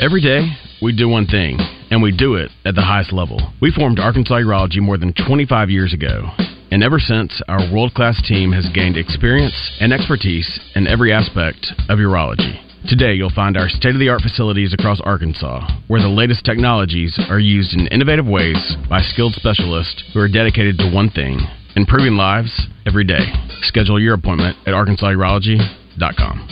[0.00, 0.48] Every day,
[0.82, 1.58] we do one thing,
[1.90, 3.40] and we do it at the highest level.
[3.60, 6.30] We formed Arkansas Urology more than 25 years ago.
[6.74, 11.70] And ever since, our world class team has gained experience and expertise in every aspect
[11.88, 12.58] of urology.
[12.88, 17.16] Today, you'll find our state of the art facilities across Arkansas, where the latest technologies
[17.30, 18.56] are used in innovative ways
[18.90, 21.38] by skilled specialists who are dedicated to one thing
[21.76, 23.22] improving lives every day.
[23.62, 26.48] Schedule your appointment at arkansasurology.com.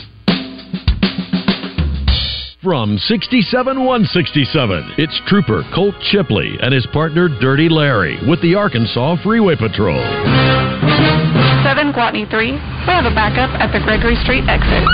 [2.63, 9.57] From 67167, it's Trooper Colt Chipley and his partner Dirty Larry with the Arkansas Freeway
[9.57, 9.99] Patrol.
[9.99, 12.51] 7 Gwatney 3.
[12.53, 14.87] We have a backup at the Gregory Street exit.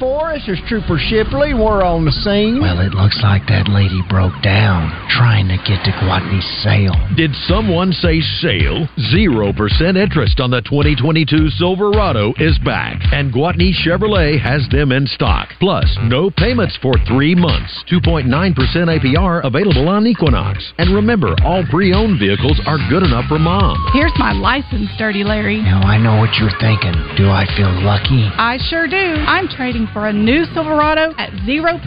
[0.00, 0.42] 10 for us?
[0.46, 1.54] There's Trooper Shipley.
[1.54, 2.60] We're on the scene.
[2.60, 6.96] Well, it looks like that lady broke down trying to get to Gwatney's sale.
[7.16, 8.88] Did someone say sale?
[9.12, 9.52] 0%
[9.96, 15.50] interest on the 2022 Silverado is back, and Gwatney Chevrolet has them in stock.
[15.60, 17.84] Plus, no payments for three months.
[17.92, 18.24] 2.9%
[18.56, 20.72] APR available on Equinox.
[20.78, 23.76] And remember, all pre owned vehicles are good enough for mom.
[23.92, 25.60] Here's my license, Dirty Larry.
[25.60, 26.96] Now, I know what you're thinking.
[27.16, 28.24] Do I feel lucky?
[28.40, 28.96] I sure do.
[28.96, 31.80] I'm trading for a new Silverado at 0%.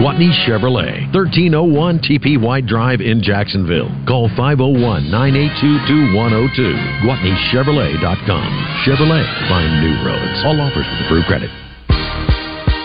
[0.00, 3.90] Gwatney Chevrolet, 1301 TP White Drive in Jacksonville.
[4.08, 6.72] Call 501 982 2102.
[7.04, 8.48] GwatneyChevrolet.com.
[8.88, 10.40] Chevrolet, find new roads.
[10.46, 11.69] All offers with approved credit.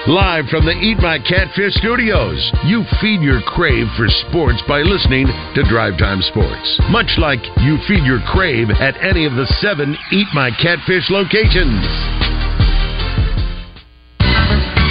[0.07, 2.37] Live from the Eat My Catfish studios,
[2.69, 6.77] you feed your crave for sports by listening to Drive Time Sports.
[6.93, 11.81] Much like you feed your crave at any of the seven Eat My Catfish locations.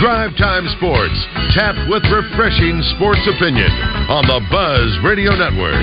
[0.03, 1.15] Drive Time Sports,
[1.55, 3.71] tapped with refreshing sports opinion
[4.11, 5.79] on the Buzz Radio Network.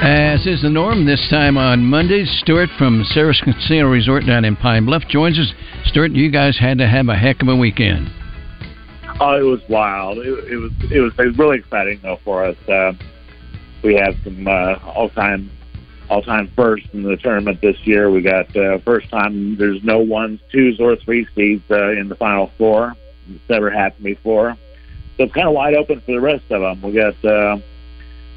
[0.00, 4.56] As is the norm, this time on Mondays, Stuart from Saracen Casino Resort down in
[4.56, 5.52] Pine Bluff joins us.
[5.84, 8.08] Stuart, you guys had to have a heck of a weekend.
[9.18, 10.18] Oh, it was wild.
[10.18, 12.56] It, it was it was really exciting though for us.
[12.68, 12.92] Uh,
[13.82, 15.50] we had some uh, all time
[16.10, 18.10] all time firsts in the tournament this year.
[18.10, 22.14] We got uh, first time there's no ones, twos, or three seeds uh, in the
[22.14, 22.94] final four.
[23.28, 24.56] It's never happened before,
[25.16, 26.82] so it's kind of wide open for the rest of them.
[26.82, 27.58] We got uh,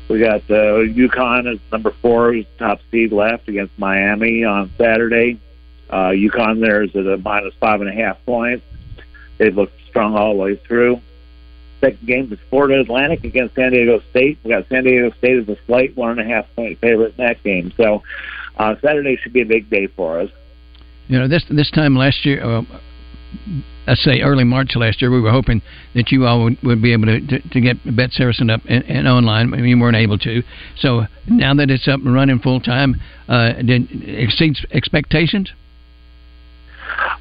[0.07, 5.39] we got uh, UConn as number four, top seed left against Miami on Saturday.
[5.89, 8.65] Uh, UConn there is at a minus five and a half points.
[9.37, 11.01] They've looked strong all the way through.
[11.81, 14.37] Second game is Florida Atlantic against San Diego State.
[14.43, 17.25] We got San Diego State as a slight one and a half point favorite in
[17.25, 17.71] that game.
[17.77, 18.03] So
[18.57, 20.29] uh, Saturday should be a big day for us.
[21.07, 22.63] You know, this this time last year, uh,
[23.87, 25.61] let's say early March last year, we were hoping
[25.95, 28.83] that you all would, would be able to, to, to get Bet Saracen up and,
[28.85, 29.51] and online.
[29.53, 30.43] You weren't able to.
[30.77, 35.51] So now that it's up and running full time, uh, did exceeds expectations?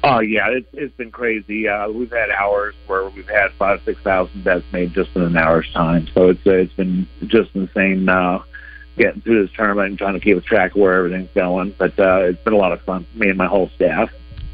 [0.03, 1.67] Oh yeah, it's it's been crazy.
[1.67, 5.37] Uh, we've had hours where we've had five six thousand bets made just in an
[5.37, 6.07] hour's time.
[6.13, 8.39] So it's uh, it's been just insane uh,
[8.97, 11.75] getting through this tournament and trying to keep a track of where everything's going.
[11.77, 13.05] But uh, it's been a lot of fun.
[13.13, 14.09] Me and my whole staff.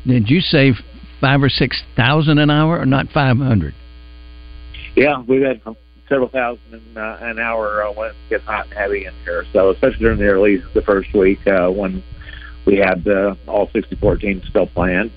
[0.06, 0.76] Did you save
[1.22, 3.76] five or six thousand an hour, or not five hundred?
[4.96, 5.62] Yeah, we've had
[6.10, 9.46] several thousand in, uh, an hour uh, when it gets hot and heavy in here.
[9.54, 12.04] So especially during the early the first week uh, when
[12.66, 15.12] we had uh, all 64 teams still playing.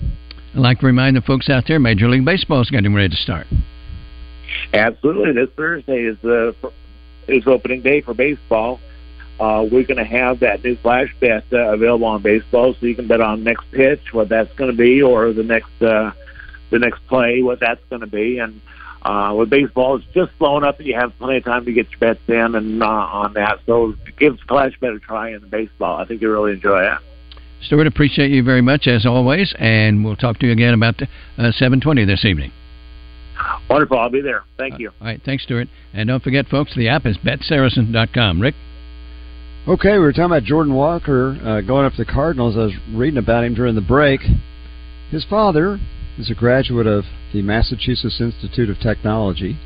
[0.53, 3.15] I'd like to remind the folks out there, Major League Baseball is getting ready to
[3.15, 3.47] start.
[4.73, 6.55] Absolutely, this Thursday is the
[7.27, 8.79] is opening day for baseball.
[9.39, 12.95] Uh, we're going to have that new flash bet uh, available on baseball, so you
[12.95, 16.11] can bet on next pitch, what that's going to be, or the next uh,
[16.71, 18.39] the next play, what that's going to be.
[18.39, 18.59] And
[19.01, 21.89] uh, with baseball, it's just slowing up, and you have plenty of time to get
[21.91, 23.59] your bets in and uh, on that.
[23.65, 25.99] So give flash bet a try in baseball.
[25.99, 26.99] I think you'll really enjoy it.
[27.61, 31.07] Stuart, appreciate you very much as always, and we'll talk to you again about uh,
[31.37, 32.51] 7:20 this evening.
[33.69, 34.43] Wonderful, I'll be there.
[34.57, 34.89] Thank you.
[34.99, 35.67] All right, thanks, Stuart.
[35.93, 38.41] And don't forget, folks, the app is betsaracen.com.
[38.41, 38.55] Rick.
[39.67, 42.55] Okay, we were talking about Jordan Walker uh, going up to the Cardinals.
[42.55, 44.21] I was reading about him during the break.
[45.11, 45.79] His father
[46.17, 49.57] is a graduate of the Massachusetts Institute of Technology.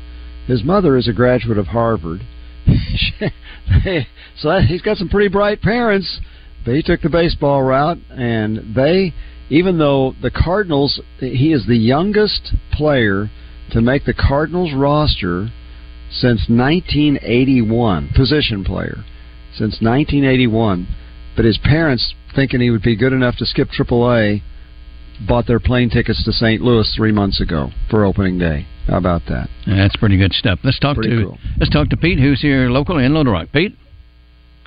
[0.46, 2.20] His mother is a graduate of Harvard.
[4.36, 6.20] so he's got some pretty bright parents.
[6.64, 9.12] But he took the baseball route, and they,
[9.50, 13.30] even though the Cardinals, he is the youngest player
[13.72, 15.48] to make the Cardinals roster
[16.10, 19.04] since 1981, position player
[19.52, 20.86] since 1981.
[21.36, 24.42] But his parents, thinking he would be good enough to skip AAA,
[25.28, 26.60] bought their plane tickets to St.
[26.62, 28.66] Louis three months ago for opening day.
[28.86, 29.48] How about that?
[29.66, 30.58] That's pretty good stuff.
[30.62, 31.38] Let's talk Pretty to cool.
[31.58, 33.48] let's talk to Pete, who's here local in Little Rock.
[33.52, 33.76] Pete.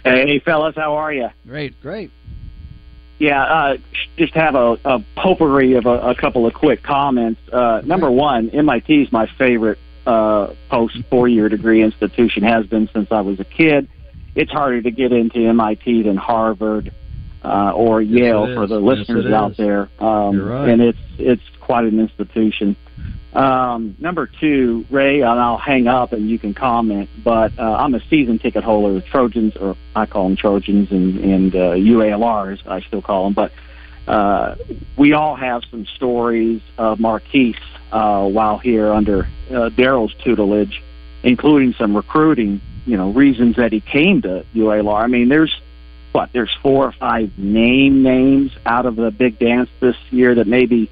[0.03, 1.29] Hey, fellas, how are you?
[1.45, 2.11] Great, great.
[3.19, 3.77] Yeah, uh,
[4.15, 7.41] just have a, a potpourri of a, a couple of quick comments.
[7.51, 12.89] Uh, number one, MIT is my favorite uh, post four year degree institution, has been
[12.93, 13.89] since I was a kid.
[14.35, 16.93] It's harder to get into MIT than Harvard
[17.43, 19.89] uh, or Yale for the Yes, listeners out there.
[19.99, 20.69] Um, You're right.
[20.69, 22.75] And it's it's quite an institution.
[23.33, 27.93] Um, number two, Ray, and I'll hang up and you can comment, but uh, I'm
[27.93, 32.81] a season ticket holder Trojans, or I call them Trojans, and, and uh, UALRs, I
[32.81, 33.33] still call them.
[33.33, 33.51] But
[34.07, 34.55] uh,
[34.97, 37.57] we all have some stories of Markquis
[37.91, 40.81] uh, while here under uh, Daryl's tutelage,
[41.21, 45.03] including some recruiting, you know, reasons that he came to UALR.
[45.03, 45.61] I mean, there's
[46.13, 50.47] what there's four or five name names out of the big dance this year that
[50.47, 50.89] maybe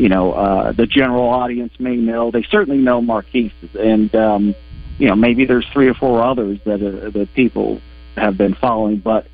[0.00, 2.30] you know uh, the general audience may know.
[2.30, 4.54] They certainly know Markquis, and um,
[4.98, 7.82] you know maybe there's three or four others that uh, that people
[8.16, 9.26] have been following, but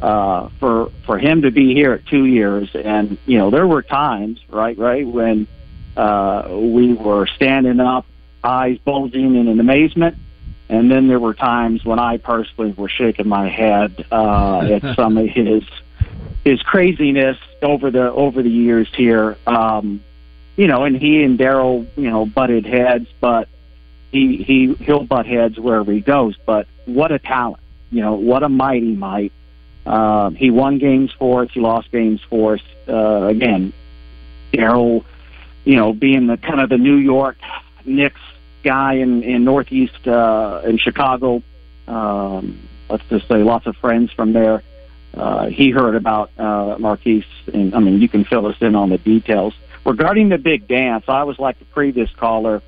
[0.00, 3.82] uh, for for him to be here at two years, and you know there were
[3.82, 5.46] times, right, right, when
[5.98, 8.06] uh, we were standing up,
[8.42, 10.16] eyes bulging in an amazement,
[10.70, 15.18] and then there were times when I personally was shaking my head uh, at some
[15.18, 15.62] of his
[16.46, 19.36] his craziness over the over the years here.
[19.48, 20.04] Um,
[20.56, 23.48] you know, and he and Daryl, you know, butted heads, but
[24.12, 26.36] he he he'll butt heads wherever he goes.
[26.46, 27.60] But what a talent!
[27.90, 29.32] You know, what a mighty might.
[29.86, 31.50] Um, he won games for us.
[31.52, 32.62] He lost games for us.
[32.88, 33.72] Uh, again,
[34.52, 35.04] Daryl,
[35.64, 37.38] you know, being the kind of the New York
[37.84, 38.20] Knicks
[38.62, 41.42] guy in in Northeast uh, in Chicago.
[41.88, 44.62] Um, let's just say lots of friends from there.
[45.16, 48.90] Uh, he heard about uh, Markquis, and I mean, you can fill us in on
[48.90, 51.04] the details regarding the big dance.
[51.08, 52.62] I was like the previous caller,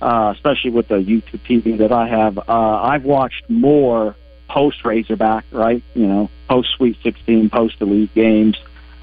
[0.00, 2.38] uh, especially with the YouTube TV that I have.
[2.38, 4.16] Uh, I've watched more
[4.48, 5.82] post Razorback, right?
[5.94, 8.56] You know, post Sweet 16, post Elite games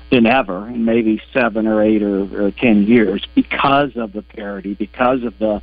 [0.10, 4.74] than ever in maybe seven or eight or, or ten years because of the parity,
[4.74, 5.62] because of the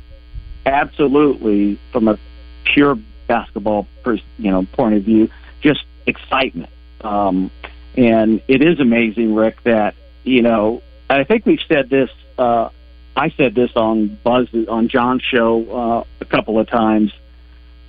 [0.65, 2.17] absolutely from a
[2.63, 5.29] pure basketball, pers- you know, point of view,
[5.61, 6.69] just excitement.
[7.01, 7.51] Um,
[7.95, 10.81] and it is amazing, Rick, that you know.
[11.09, 12.09] I think we've said this.
[12.37, 12.69] Uh,
[13.15, 17.13] I said this on Buzz on John's show uh, a couple of times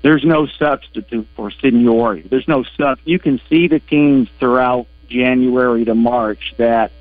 [0.03, 2.29] there's no substitute for seniority.
[2.29, 2.99] There's no sub.
[3.05, 6.93] You can see the teams throughout January to March that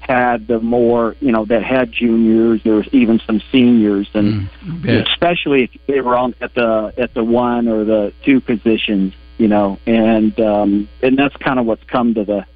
[0.00, 2.62] had the more, you know, that had juniors.
[2.62, 7.14] There was even some seniors, and Mm, especially if they were on at the at
[7.14, 11.84] the one or the two positions, you know, and um, and that's kind of what's
[11.84, 12.46] come to the,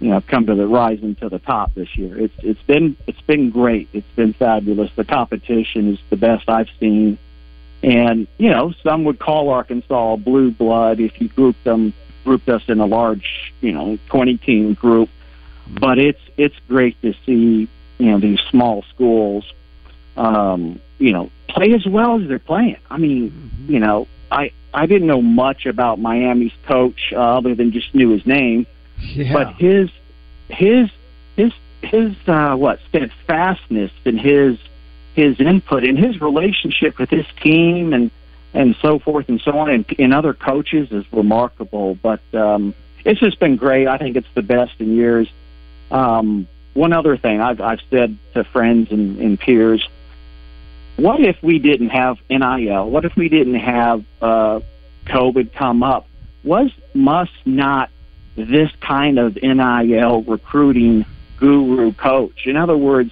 [0.00, 2.18] you know, come to the rising to the top this year.
[2.18, 3.88] It's it's been it's been great.
[3.92, 4.90] It's been fabulous.
[4.94, 7.18] The competition is the best I've seen
[7.82, 11.92] and you know, some would call Arkansas blue blood if you grouped them,
[12.24, 15.08] grouped us in a large, you know, twenty team group.
[15.68, 19.52] But it's it's great to see you know these small schools,
[20.16, 22.78] um, you know, play as well as they're playing.
[22.88, 27.72] I mean, you know, I I didn't know much about Miami's coach uh, other than
[27.72, 28.66] just knew his name,
[29.00, 29.32] Yeah.
[29.32, 29.90] but his
[30.48, 30.90] his
[31.36, 34.58] his his uh, what steadfastness and his
[35.14, 38.10] his input and his relationship with his team and
[38.54, 41.94] and so forth and so on and, and other coaches is remarkable.
[41.96, 43.88] But um, it's just been great.
[43.88, 45.28] I think it's the best in years.
[45.90, 49.86] Um, one other thing I've, I've said to friends and, and peers:
[51.02, 52.88] What if we didn't have NIL?
[52.88, 54.60] What if we didn't have uh,
[55.06, 56.06] COVID come up?
[56.44, 57.90] Was Muss not
[58.36, 61.04] this kind of NIL recruiting
[61.38, 62.46] guru coach?
[62.46, 63.10] In other words,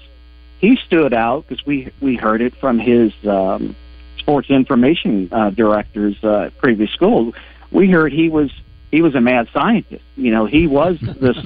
[0.60, 3.74] he stood out because we we heard it from his um,
[4.18, 7.34] sports information uh, directors uh, at previous school.
[7.72, 8.52] We heard he was
[8.92, 10.04] he was a mad scientist.
[10.14, 11.36] You know, he was this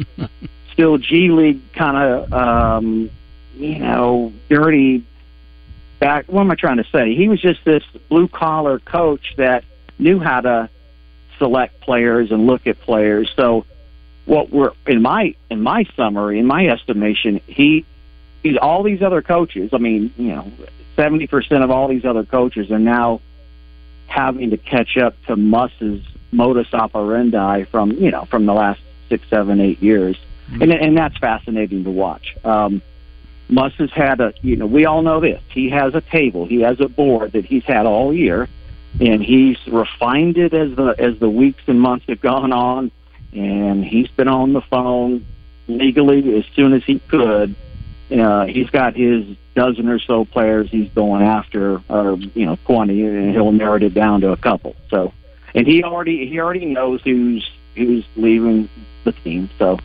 [0.75, 3.11] still G League kind of um,
[3.55, 5.07] you know dirty
[5.99, 6.27] back.
[6.27, 7.15] What am I trying to say?
[7.15, 9.65] He was just this blue collar coach that
[9.99, 10.69] knew how to
[11.39, 13.33] select players and look at players.
[13.37, 13.67] So
[14.25, 17.85] what we're in my in my summary, in my estimation, he
[18.43, 19.71] he's all these other coaches.
[19.73, 20.51] I mean, you know,
[20.97, 23.21] seventy percent of all these other coaches are now
[24.07, 29.29] having to catch up to Muss's modus operandi from you know from the last six,
[29.29, 30.17] seven, eight years,
[30.61, 32.37] and and that's fascinating to watch.
[32.45, 32.83] Um,
[33.49, 35.43] Muss has had a you know we all know this.
[35.49, 38.49] He has a table, he has a board that he's had all year,
[39.01, 42.91] and he's refined it as the as the weeks and months have gone on,
[43.33, 45.27] and he's been on the phone
[45.67, 47.57] legally as soon as he could
[48.11, 53.03] uh, he's got his dozen or so players he's going after, or you know, twenty,
[53.05, 54.77] and he'll narrow it down to a couple.
[54.91, 55.13] So,
[55.55, 58.69] and he already he already knows who's who's leaving
[59.05, 59.49] the team.
[59.59, 59.79] So,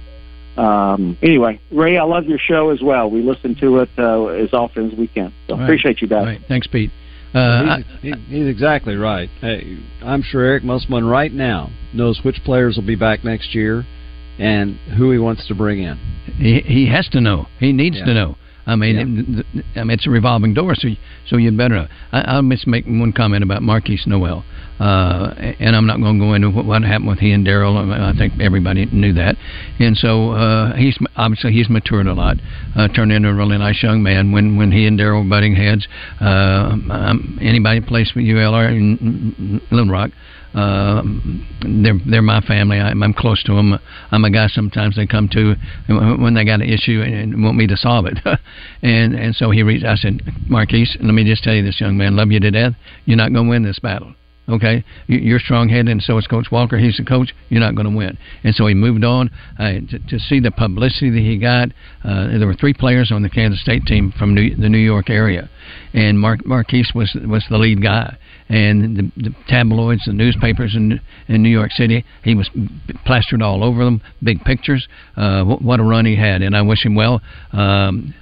[0.60, 3.10] um, anyway, Ray, I love your show as well.
[3.10, 5.34] We listen to it uh, as often as we can.
[5.48, 5.64] So, Right.
[5.64, 6.26] appreciate you guys.
[6.26, 6.42] Right.
[6.48, 6.92] Thanks, Pete.
[7.34, 9.30] Uh, he's, he, he's exactly right.
[9.40, 13.86] Hey, I'm sure Eric Musselman right now knows which players will be back next year
[14.40, 15.98] and who he wants to bring in.
[16.38, 17.46] He, he has to know.
[17.60, 18.06] He needs Yeah.
[18.06, 18.36] to know.
[18.70, 20.90] I mean, it, I mean, it's a revolving door, so
[21.28, 21.88] so you'd better.
[22.12, 24.44] I, I'll just make one comment about Markquis Nowell,
[24.80, 27.76] uh, and I'm not going to go into what, what happened with he and Daryl.
[27.78, 29.36] I think everybody knew that,
[29.80, 32.38] and so uh, he's obviously he's matured a lot,
[32.76, 34.32] uh, turned into a really nice young man.
[34.32, 35.88] When when he and Daryl were butting heads,
[36.22, 38.98] uh, um, anybody plays for ULR in,
[39.40, 42.80] in Little Rock Uh, they're they're my family.
[42.80, 43.78] I, I'm close to them.
[44.12, 45.56] I'm a guy sometimes they come to
[45.88, 48.18] when they got an issue and want me to solve it.
[48.82, 49.86] and and so he reached.
[49.86, 52.74] I said, Markquis, let me just tell you this, young man, love you to death.
[53.06, 54.14] You're not going to win this battle.
[54.50, 56.80] Okay, you're strong-headed, and so is Coach Walker.
[56.80, 57.36] He's the coach.
[57.50, 59.30] You're not going to win, and so he moved on.
[59.60, 61.70] Uh, to, to see the publicity that he got,
[62.04, 65.12] uh, there were three players on the Kansas State team from New, the New York
[65.12, 65.50] area,
[65.94, 68.18] and Mark Markquis was was the lead guy.
[68.50, 72.50] And the, the tabloids, the newspapers in in New York City, he was
[73.06, 74.02] plastered all over them.
[74.24, 74.88] Big pictures.
[75.16, 77.22] Uh, what, what a run he had, and I wish him well.
[77.54, 78.16] Um,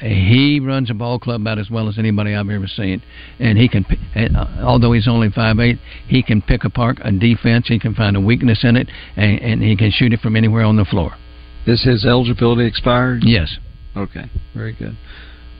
[0.00, 3.02] he runs a ball club about as well as anybody I've ever seen,
[3.38, 3.86] and he can.
[4.16, 7.68] Uh, although he's only five eight, he can pick apart a defense.
[7.68, 10.64] He can find a weakness in it, and, and he can shoot it from anywhere
[10.64, 11.12] on the floor.
[11.66, 13.22] Is his eligibility expired?
[13.24, 13.56] Yes.
[13.96, 14.96] Okay, very good.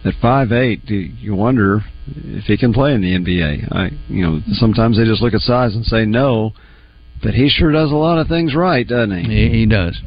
[0.04, 3.72] At five eight, do you wonder if he can play in the NBA?
[3.72, 6.52] I, you know, sometimes they just look at size and say no,
[7.22, 9.48] but he sure does a lot of things right, doesn't he?
[9.48, 10.00] He, he does.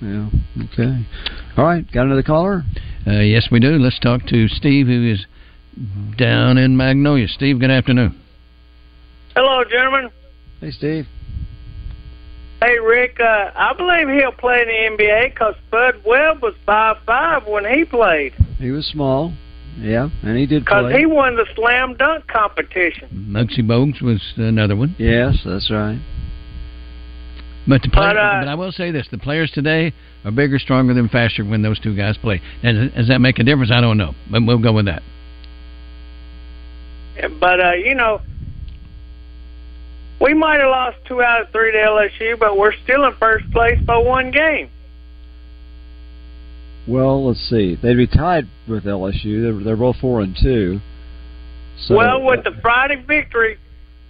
[0.00, 0.28] Yeah.
[0.72, 1.06] Okay.
[1.56, 1.90] All right.
[1.90, 2.64] Got another caller?
[3.06, 3.78] Uh, yes, we do.
[3.78, 5.26] Let's talk to Steve, who is
[6.16, 7.28] down in Magnolia.
[7.28, 8.20] Steve, good afternoon.
[9.34, 10.10] Hello, gentlemen.
[10.60, 11.06] Hey, Steve.
[12.60, 13.18] Hey, Rick.
[13.20, 17.64] Uh, I believe he'll play in the NBA because Spud Webb was five five when
[17.64, 18.34] he played.
[18.60, 19.32] He was small.
[19.78, 23.08] Yeah, and he did Because he won the slam dunk competition.
[23.30, 24.94] Muggsy Bogues was another one.
[24.98, 25.98] Yes, that's right.
[27.66, 29.92] But the play, But, uh, but I will say this: the players today
[30.24, 32.42] are bigger, stronger than faster when those two guys play.
[32.62, 33.70] And does that make a difference?
[33.70, 35.02] I don't know, but we'll go with that.
[37.38, 38.20] But uh, you know,
[40.20, 43.50] we might have lost two out of three to LSU, but we're still in first
[43.52, 44.68] place by one game.
[46.88, 47.76] Well, let's see.
[47.80, 49.42] They'd be tied with LSU.
[49.42, 50.80] They're, they're both four and two.
[51.86, 53.58] So, well, with the Friday victory,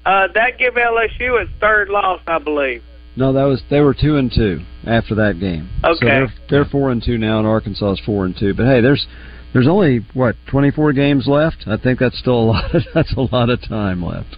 [0.05, 2.83] uh, that give LSU its third loss, I believe.
[3.16, 5.68] no, that was they were two and two after that game.
[5.83, 6.07] So Okay.
[6.07, 8.55] they're, they're four and two now, and Arkansas is four and two.
[8.55, 9.07] But hey, there's
[9.53, 11.64] there's only what 24 games left.
[11.66, 12.73] I think that's still a lot.
[12.95, 14.37] that's a lot of time left.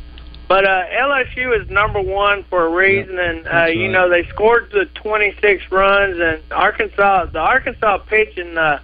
[0.53, 4.69] But uh, LSU is number one for a reason, and uh, you know they scored
[4.71, 8.83] the 26 runs, and Arkansas, the Arkansas pitching, uh,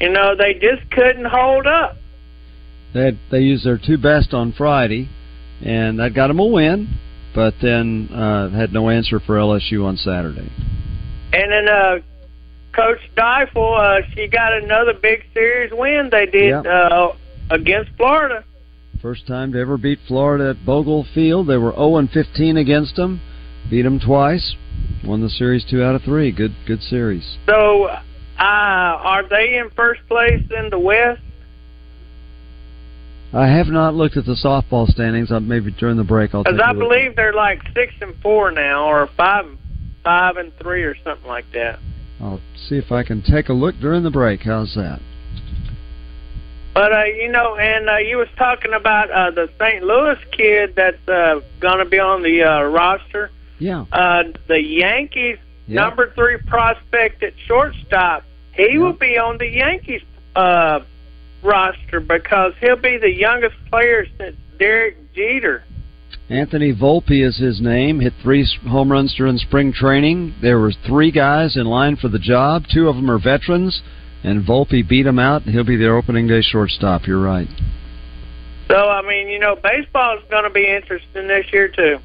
[0.00, 1.98] you know they just couldn't hold up.
[2.94, 5.10] They they used their two best on Friday,
[5.62, 6.88] and that got them a win.
[7.34, 10.50] But then uh, had no answer for LSU on Saturday.
[11.34, 11.98] And then uh,
[12.72, 16.08] Coach Deifel, uh, she got another big series win.
[16.10, 16.60] They did Yeah.
[16.60, 17.14] uh,
[17.50, 18.42] against Florida.
[19.02, 21.48] First time to ever beat Florida at Bogle Field.
[21.48, 23.20] They were 0 and 15 against them.
[23.68, 24.56] Beat them twice.
[25.04, 26.32] Won the series two out of three.
[26.32, 27.36] Good good series.
[27.46, 28.00] So, uh,
[28.38, 31.20] are they in first place in the West?
[33.32, 35.30] I have not looked at the softball standings.
[35.30, 38.50] Uh, maybe during the break I'll take Because I believe they're like six and four
[38.50, 39.44] now, or five,
[40.02, 41.80] five and three, or something like that.
[42.20, 44.42] I'll see if I can take a look during the break.
[44.42, 45.00] How's that?
[46.76, 49.82] But uh, you know, and uh, you was talking about uh, the St.
[49.82, 53.30] Louis kid that's uh, going to be on the uh, roster.
[53.58, 53.86] Yeah.
[53.90, 55.80] Uh, the Yankees Yeah.
[55.80, 58.24] number three prospect at shortstop.
[58.52, 60.02] He will be on the Yankees
[60.34, 60.80] uh,
[61.42, 65.64] roster because he'll be the youngest player since Derek Jeter.
[66.28, 68.00] Anthony Volpe is his name.
[68.00, 70.34] Hit three home runs during spring training.
[70.42, 72.64] There were three guys in line for the job.
[72.70, 73.80] Two of them are veterans,
[74.22, 75.42] and Volpe beat him out.
[75.42, 77.06] He'll be their opening day shortstop.
[77.06, 77.48] You're right.
[78.68, 81.98] So I mean, you know, baseball is going to be interesting this year too.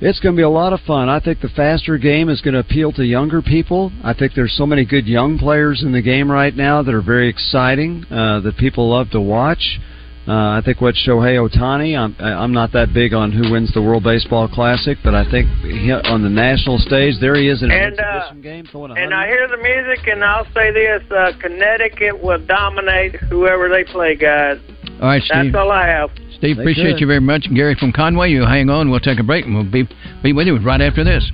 [0.00, 1.08] It's going to be a lot of fun.
[1.08, 3.92] I think the faster game is going to appeal to younger people.
[4.02, 7.00] I think there's so many good young players in the game right now that are
[7.00, 9.78] very exciting uh, that people love to watch.
[10.26, 13.82] Uh, I think what Shohei Ohtani, I'm, I'm not that big on who wins the
[13.82, 17.70] World Baseball Classic, but I think he, on the national stage, there he is in
[17.70, 21.02] an And uh, game throwing a and I hear the music, and I'll say this:
[21.10, 24.58] uh, Connecticut will dominate whoever they play, guys.
[25.02, 25.52] All right, Steve.
[25.52, 26.10] That's all I have.
[26.38, 27.00] Steve, They appreciate could.
[27.02, 27.46] you very much.
[27.54, 28.90] Gary from Conway, you hang on.
[28.90, 29.86] We'll take a break, and we'll be
[30.22, 31.30] be with you right after this.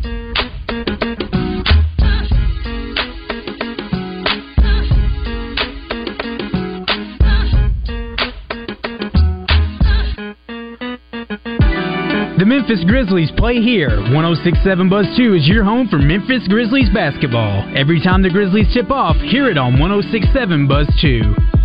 [12.51, 13.91] Memphis Grizzlies play here.
[14.11, 17.63] 1067 Buzz 2 is your home for Memphis Grizzlies basketball.
[17.77, 21.60] Every time the Grizzlies tip off, hear it on 1067 Buzz 2.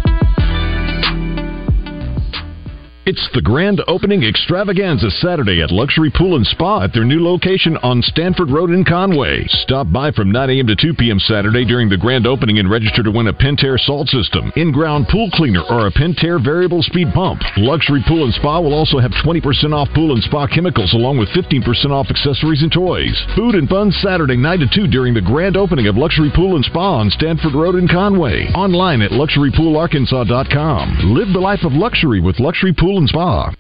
[3.06, 7.78] It's the grand opening extravaganza Saturday at Luxury Pool and Spa at their new location
[7.86, 9.46] on Stanford Road in Conway.
[9.62, 10.66] Stop by from 9 a.m.
[10.66, 11.20] to 2 p.m.
[11.20, 15.30] Saturday during the grand opening and register to win a Pentair salt system, in-ground pool
[15.34, 17.44] cleaner, or a Pentair variable speed pump.
[17.58, 19.38] Luxury Pool and Spa will also have 20%
[19.72, 23.14] off pool and spa chemicals along with 15% off accessories and toys.
[23.36, 26.66] Food and fun Saturday 9 to 2 during the grand opening of Luxury Pool and
[26.66, 28.48] Spa on Stanford Road in Conway.
[28.56, 31.14] Online at luxurypoolarkansas.com.
[31.14, 33.54] Live the life of luxury with Luxury Pool and Spa.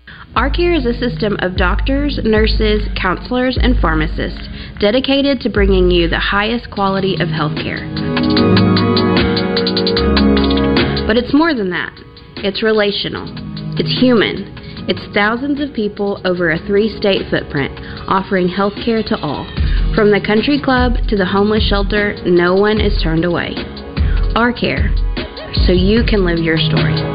[0.75, 4.47] Is a system of doctors, nurses, counselors, and pharmacists
[4.79, 7.79] dedicated to bringing you the highest quality of healthcare.
[11.07, 11.93] But it's more than that.
[12.37, 13.25] It's relational.
[13.79, 14.53] It's human.
[14.87, 17.71] It's thousands of people over a three state footprint
[18.07, 19.45] offering healthcare to all.
[19.95, 23.55] From the country club to the homeless shelter, no one is turned away.
[24.35, 24.93] Our care,
[25.65, 27.14] so you can live your story.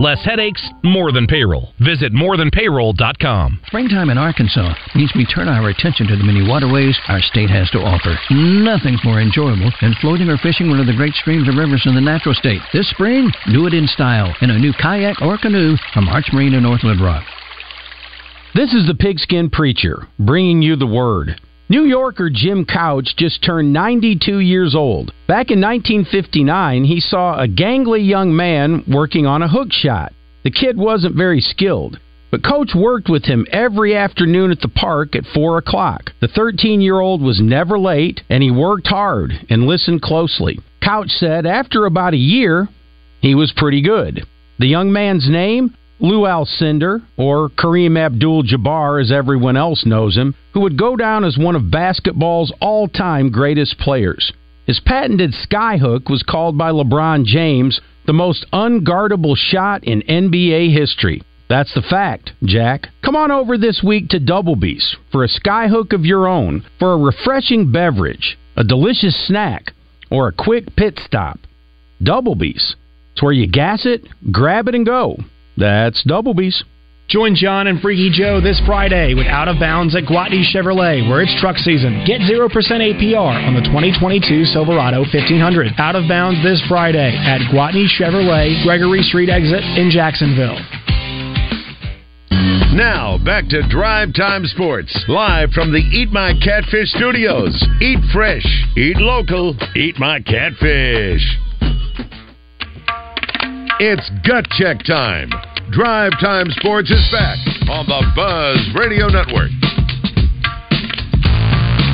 [0.00, 1.74] Less headaches, more than payroll.
[1.78, 3.60] Visit morethanpayroll.com.
[3.66, 7.68] Springtime in Arkansas means we turn our attention to the many waterways our state has
[7.72, 8.16] to offer.
[8.30, 11.94] Nothing's more enjoyable than floating or fishing one of the great streams or rivers in
[11.94, 12.62] the natural state.
[12.72, 16.54] This spring, do it in style in a new kayak or canoe from Arch Marine
[16.54, 17.26] in North Little Rock.
[18.54, 21.38] This is the Pigskin Preacher, bringing you the word.
[21.70, 25.12] New Yorker Jim Couch just turned 92 years old.
[25.28, 30.12] Back in 1959, he saw a gangly young man working on a hook shot.
[30.42, 32.00] The kid wasn't very skilled,
[32.32, 36.10] but Coach worked with him every afternoon at the park at 4 o'clock.
[36.20, 40.58] The 13 year old was never late, and he worked hard and listened closely.
[40.82, 42.68] Couch said after about a year,
[43.22, 44.26] he was pretty good.
[44.58, 45.76] The young man's name?
[46.00, 51.24] Lou Alcindor, or Kareem Abdul Jabbar as everyone else knows him, who would go down
[51.24, 54.32] as one of basketball's all time greatest players.
[54.66, 61.22] His patented skyhook was called by LeBron James the most unguardable shot in NBA history.
[61.48, 62.88] That's the fact, Jack.
[63.04, 66.98] Come on over this week to Doublebees for a skyhook of your own, for a
[66.98, 69.72] refreshing beverage, a delicious snack,
[70.10, 71.40] or a quick pit stop.
[72.02, 72.76] Doublebees.
[73.12, 75.16] It's where you gas it, grab it, and go.
[75.60, 76.64] That's Doublebees.
[77.10, 81.20] Join John and Freaky Joe this Friday with Out of Bounds at Gwatney Chevrolet, where
[81.20, 82.02] it's truck season.
[82.06, 85.74] Get 0% APR on the 2022 Silverado 1500.
[85.76, 90.56] Out of Bounds this Friday at Gwatney Chevrolet, Gregory Street exit in Jacksonville.
[92.72, 97.52] Now, back to Drive Time Sports, live from the Eat My Catfish studios.
[97.82, 98.46] Eat fresh,
[98.78, 101.20] eat local, eat my catfish.
[103.82, 105.30] It's gut check time.
[105.70, 107.38] Drive Time Sports is back
[107.70, 109.54] on the Buzz Radio Network.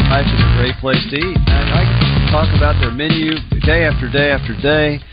[0.09, 1.37] Life is a great place to eat.
[1.37, 3.33] And I can talk about their menu
[3.67, 5.05] day after day after day.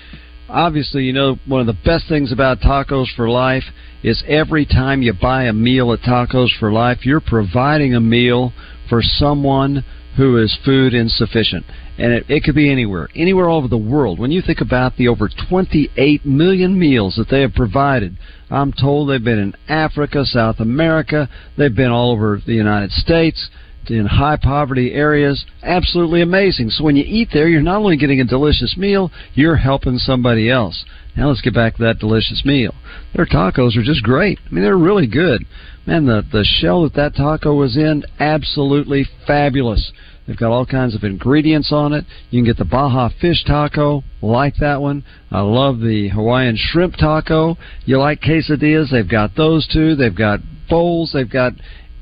[0.47, 3.65] Obviously, you know, one of the best things about Tacos for Life
[4.01, 8.53] is every time you buy a meal at Tacos for Life, you're providing a meal
[8.87, 9.83] for someone
[10.15, 11.65] who is food insufficient.
[11.97, 14.17] And it, it could be anywhere, anywhere all over the world.
[14.17, 18.17] When you think about the over 28 million meals that they have provided,
[18.49, 23.49] I'm told they've been in Africa, South America, they've been all over the United States,
[23.89, 25.45] in high poverty areas.
[25.61, 26.69] Absolutely amazing.
[26.69, 30.49] So when you eat there, you're not only getting a delicious meal, you're helping somebody
[30.49, 30.85] else.
[31.15, 32.73] Now let's get back to that delicious meal.
[33.15, 34.39] Their tacos are just great.
[34.45, 35.45] I mean, they're really good.
[35.85, 39.91] Man, the the shell that that taco was in, absolutely fabulous.
[40.27, 42.05] They've got all kinds of ingredients on it.
[42.29, 45.03] You can get the Baja fish taco, like that one.
[45.29, 47.57] I love the Hawaiian shrimp taco.
[47.85, 48.91] You like quesadillas?
[48.91, 49.95] They've got those too.
[49.95, 51.11] They've got bowls.
[51.13, 51.53] They've got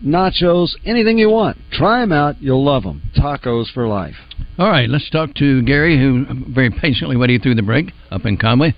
[0.06, 1.58] nachos, anything you want.
[1.72, 2.42] Try them out.
[2.42, 3.02] You'll love them.
[3.16, 4.16] Tacos for life.
[4.58, 8.38] All right, let's talk to Gary, who very patiently waited through the break up in
[8.38, 8.76] Conway.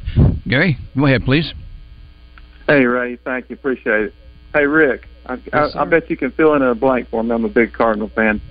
[0.47, 1.53] Gary, go ahead, please.
[2.67, 3.17] Hey, Ray.
[3.17, 3.55] Thank you.
[3.55, 4.13] Appreciate it.
[4.53, 5.07] Hey, Rick.
[5.25, 7.31] I, Yes, I, I bet you can fill in a blank for me.
[7.31, 8.41] I'm a big Cardinal fan.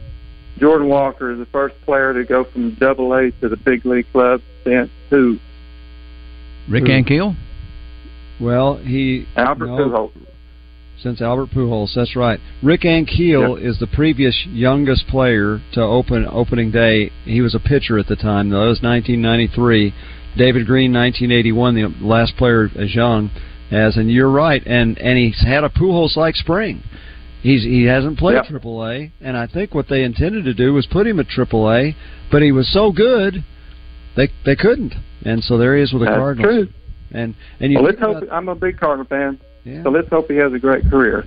[0.59, 4.07] Jordan Walker is the first player to go from Double A to the big league
[4.13, 5.39] club since who?
[6.69, 6.91] Rick Who?
[6.91, 7.37] Ankiel?
[8.41, 10.13] Well, he Albert no, Pujols.
[11.03, 12.39] Since Albert Pujols, that's right.
[12.63, 17.11] Rick Ankiel is the previous youngest player to open opening day.
[17.25, 18.67] He was a pitcher at the time, though.
[18.67, 19.93] It was 1993.
[20.37, 23.31] David Green, 1981, the last player as young.
[23.71, 23.97] as.
[23.97, 26.83] And you're right, and and he's had a Pujols like spring.
[27.43, 28.47] He's he hasn't played Yep.
[28.47, 31.71] Triple A, and I think what they intended to do was put him at Triple
[31.73, 31.97] A,
[32.31, 33.43] but he was so good,
[34.17, 36.69] they they couldn't, and so there he is with the That's Cardinals.
[36.69, 36.69] true.
[37.11, 38.25] And and you well, let's hope.
[38.31, 39.83] I'm a big Cardinal fan, Yeah.
[39.83, 41.25] so let's hope he has a great career.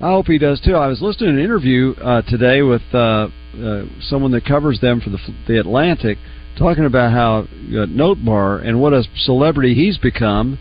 [0.00, 0.74] I hope he does too.
[0.74, 3.28] I was listening to an interview uh, today with uh,
[3.62, 6.16] uh, someone that covers them for the the Atlantic,
[6.58, 10.58] talking about how uh, Nootbaar and what a celebrity he's become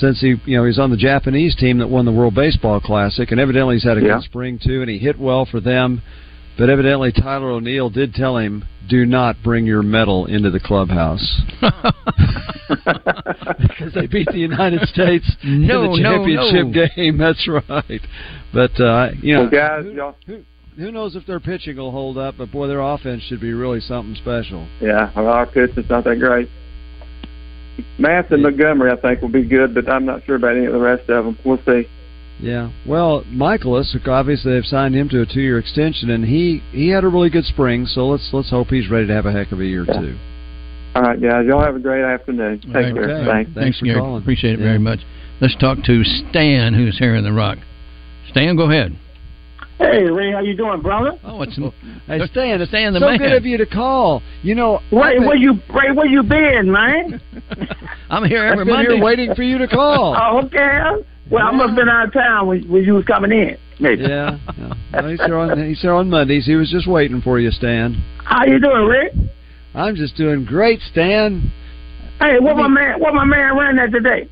[0.00, 3.30] since he you know he's on the Japanese team that won the World Baseball Classic,
[3.30, 4.14] and evidently he's had a Yeah.
[4.16, 6.02] good spring too, and he hit well for them.
[6.56, 11.40] But evidently Tyler O'Neill did tell him, "Do not bring your medal into the clubhouse."
[12.68, 16.88] because they beat the United States No, in the championship no.
[16.96, 17.16] game.
[17.18, 18.00] That's right.
[18.52, 20.42] But uh, you know, Well, guys, who, y'all- who,
[20.76, 22.36] who knows if their pitching will hold up?
[22.38, 24.66] But boy, their offense should be really something special.
[24.80, 26.48] Yeah, well, our pitching's not that great.
[27.98, 30.72] Matz and Montgomery, I think, will be good, but I'm not sure about any of
[30.72, 31.38] the rest of them.
[31.44, 31.88] We'll see.
[32.40, 32.70] Yeah.
[32.86, 37.08] Well, Mikolas, obviously they've signed him to a two-year extension, and he he had a
[37.08, 37.86] really good spring.
[37.86, 40.16] So let's let's hope he's ready to have a heck of a year too.
[40.94, 42.60] All right, guys, y'all have a great afternoon.
[42.60, 42.94] Take All right.
[42.94, 43.10] care.
[43.10, 43.26] Okay.
[43.26, 43.50] Thanks.
[43.54, 44.00] Thanks for Gary.
[44.00, 44.22] calling.
[44.22, 44.66] Appreciate it Yeah.
[44.66, 45.00] very much.
[45.40, 47.58] Let's talk to Stan, who's here in the Rock.
[48.30, 48.96] Stan, go ahead.
[49.78, 51.12] Hey Ray, how you doing, brother?
[51.24, 51.54] Oh, it's
[52.06, 53.18] Hey, Stan, it's Stan the so man.
[53.18, 54.22] good of you to call.
[54.42, 57.20] You know, Ray, been- where you Ray, where you been, man?
[58.10, 58.94] I'm here I've every been Monday.
[58.96, 60.16] here waiting for you to call.
[60.20, 61.04] oh, okay.
[61.30, 63.56] Well, I must have been out of town when, when you was coming in.
[63.78, 64.02] Maybe.
[64.02, 64.72] Yeah, yeah.
[64.94, 66.44] Well, he's here on he's here on Mondays.
[66.46, 67.94] He was just waiting for you, Stan.
[68.24, 69.12] How you doing, Rick?
[69.74, 71.52] I'm just doing great, Stan.
[72.18, 72.98] Hey, what my man?
[72.98, 74.28] What my man ran at today?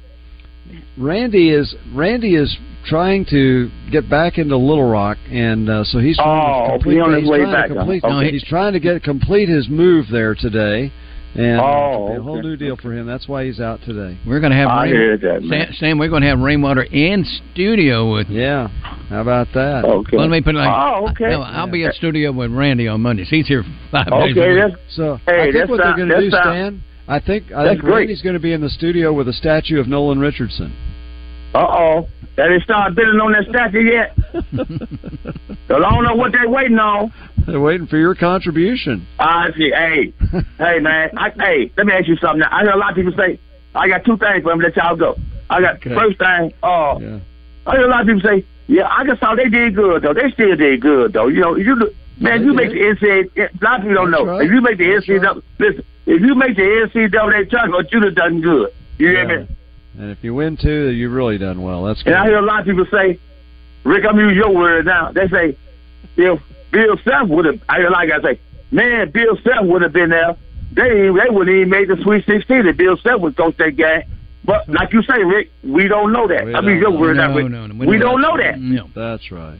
[0.98, 2.56] Randy is Randy is
[2.86, 7.00] trying to get back into Little Rock, and uh, so he's trying Oh, to complete,
[7.00, 8.12] on his he's way trying to back, complete- Okay.
[8.12, 10.92] no, he's trying to get complete his move there today,
[11.34, 12.48] and uh, Oh, it'll a whole okay.
[12.48, 13.06] new deal for him.
[13.06, 14.16] That's why he's out today.
[14.26, 15.62] We're going to have I rain, heard that, man.
[15.64, 18.28] Stan, Stan, we're going to have rainwater in studio with.
[18.28, 18.68] Yeah,
[19.08, 19.84] how about that?
[19.84, 20.16] Okay.
[20.16, 20.68] Let me put it like.
[20.68, 21.30] Oh, okay.
[21.30, 23.28] No, I'll be in studio with Randy on Mondays.
[23.28, 24.74] He's here five Okay, days a week.
[24.74, 26.82] that's So Hey, I think that's what they're going to do, that's not- Stan.
[27.08, 27.94] I think I That's think great.
[27.98, 30.72] Randy's going to be in the studio with a statue of Nolan Richardson.
[31.54, 32.08] Uh oh.
[32.36, 34.14] That they start bidding on that statue yet?
[35.68, 37.12] 'Cause I don't know what they're waiting on.
[37.46, 39.06] They're waiting for your contribution.
[39.18, 39.70] I see.
[39.70, 40.12] Hey,
[40.58, 41.10] hey, man.
[41.16, 42.40] I, hey, let me ask you something.
[42.40, 42.48] Now.
[42.50, 43.38] I hear a lot of people say,
[43.74, 44.60] I got two things for them.
[44.60, 45.16] Let y'all go.
[45.48, 45.94] I got Okay.
[45.94, 46.52] first thing.
[46.62, 47.18] Uh, Yeah.
[47.66, 50.12] I hear a lot of people say, yeah, I just saw they did good though.
[50.14, 51.28] They still did good though.
[51.28, 51.74] You know, you
[52.20, 52.56] man, They you did.
[52.56, 53.50] make the NCAA.
[53.60, 54.30] A lot of people don't That's know.
[54.30, 54.46] right.
[54.46, 55.84] If you make the That's NCAA, listen.
[56.06, 58.70] If you make the NCAA tournament, have done good.
[58.98, 59.48] You hear me?
[59.98, 61.84] And if you win two, you've really done well.
[61.84, 62.12] That's good.
[62.12, 63.18] And I hear a lot of people say,
[63.84, 65.12] Rick, I'm using your word now.
[65.12, 65.56] They say,
[66.16, 66.40] if
[66.72, 68.40] Bill Self would have, I hear a lot of guys say,
[68.70, 70.36] man, Bill Self would have been there.
[70.72, 74.02] They they wouldn't even made the Sweet 16 if Bill Self would coach that game.
[74.44, 76.44] But like you say, Rick, we don't know that.
[76.44, 77.00] We I mean, don't your know.
[77.00, 77.48] word now, No, Rick.
[77.50, 78.22] no, no, we, we don't don't.
[78.22, 78.60] know that.
[78.60, 78.88] No.
[78.94, 79.58] That's right.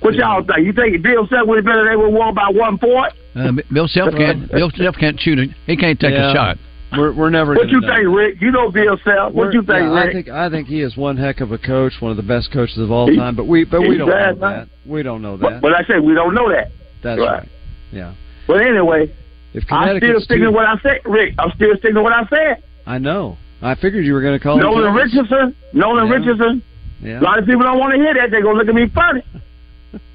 [0.00, 0.66] What y'all think?
[0.66, 3.12] You think Bill Self would have been there, they would have won by one point?
[3.34, 4.50] Uh, Bill Self can't.
[4.50, 5.50] Bill Self can't shoot it.
[5.66, 6.30] He can't take Yeah.
[6.30, 6.58] a shot.
[6.96, 7.54] We're we're never.
[7.54, 7.94] What gonna you know.
[7.94, 8.40] think, Rick?
[8.40, 9.32] You know Bill Self.
[9.32, 11.58] What We're- you think, yeah, I think I think he is one heck of a
[11.58, 13.34] coach, one of the best coaches of all He- time.
[13.36, 14.68] But we but we don't know bad, that.
[14.86, 15.60] We don't know but, that.
[15.62, 16.70] but I say we don't know that.
[17.02, 17.28] That's right.
[17.40, 17.48] right.
[17.90, 18.12] Yeah.
[18.46, 19.10] But anyway,
[19.54, 21.34] If I'm still sticking too- to what I said, Rick.
[21.38, 22.62] I'm still sticking to what I said.
[22.86, 23.38] I know.
[23.62, 24.54] I figured you were going to call.
[24.56, 25.14] him Nolan Jones.
[25.14, 26.12] Richardson, Nolan Yeah.
[26.14, 26.62] Richardson.
[27.00, 27.20] Yeah.
[27.20, 28.30] A lot of people don't want to hear that.
[28.30, 29.22] They're gonna look at me funny.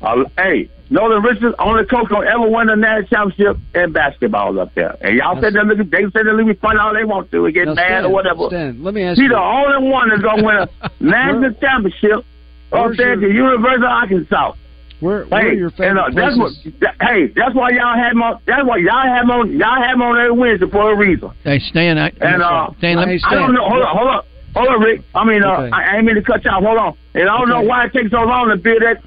[0.01, 4.73] Uh, hey, Nolan Richardson, only coach gonna ever win a national championship in basketball up
[4.75, 4.95] there.
[5.01, 7.45] And y'all said they look, they said they look me funny all they want to,
[7.45, 8.47] and get Now, mad Stan, or whatever.
[8.47, 9.29] Stan, let me ask He's you.
[9.35, 10.69] the only one that's gonna win a
[10.99, 12.25] national championship
[12.71, 14.53] up there at the University of Arkansas.
[14.99, 16.53] Where, where Hey, are your and, uh, that's what.
[16.79, 18.39] that- hey, that's why y'all had him on.
[18.45, 19.51] That's why y'all had him on.
[19.57, 21.29] Y'all had him on every Wednesday for a reason.
[21.43, 21.99] Hey, Stan.
[21.99, 23.19] I, And uh, Stan, let me.
[23.23, 23.67] I don't know.
[23.69, 24.23] Hold on, hold on,
[24.55, 25.01] hold on, Rick.
[25.13, 25.69] I mean, uh, Okay.
[25.71, 26.63] I, I ain't mean to cut you off.
[26.63, 26.97] Hold on.
[27.13, 29.03] And I don't know why it takes so long to build that.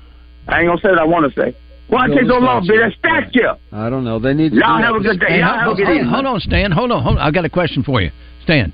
[0.47, 1.57] I ain't gonna say what I want to say.
[1.91, 3.31] Why it Build takes a so long to build that statue.
[3.31, 3.55] statue?
[3.73, 4.19] I don't know.
[4.19, 4.53] They need.
[4.53, 5.01] Y'all do have that.
[5.01, 5.27] a good day.
[5.29, 6.13] Hey, Y'all have a hold, good hold, evening.
[6.13, 6.71] hold on, Stan.
[6.73, 7.03] Hold on.
[7.03, 7.23] Hold on.
[7.27, 8.11] I got a question for you,
[8.45, 8.73] Stan.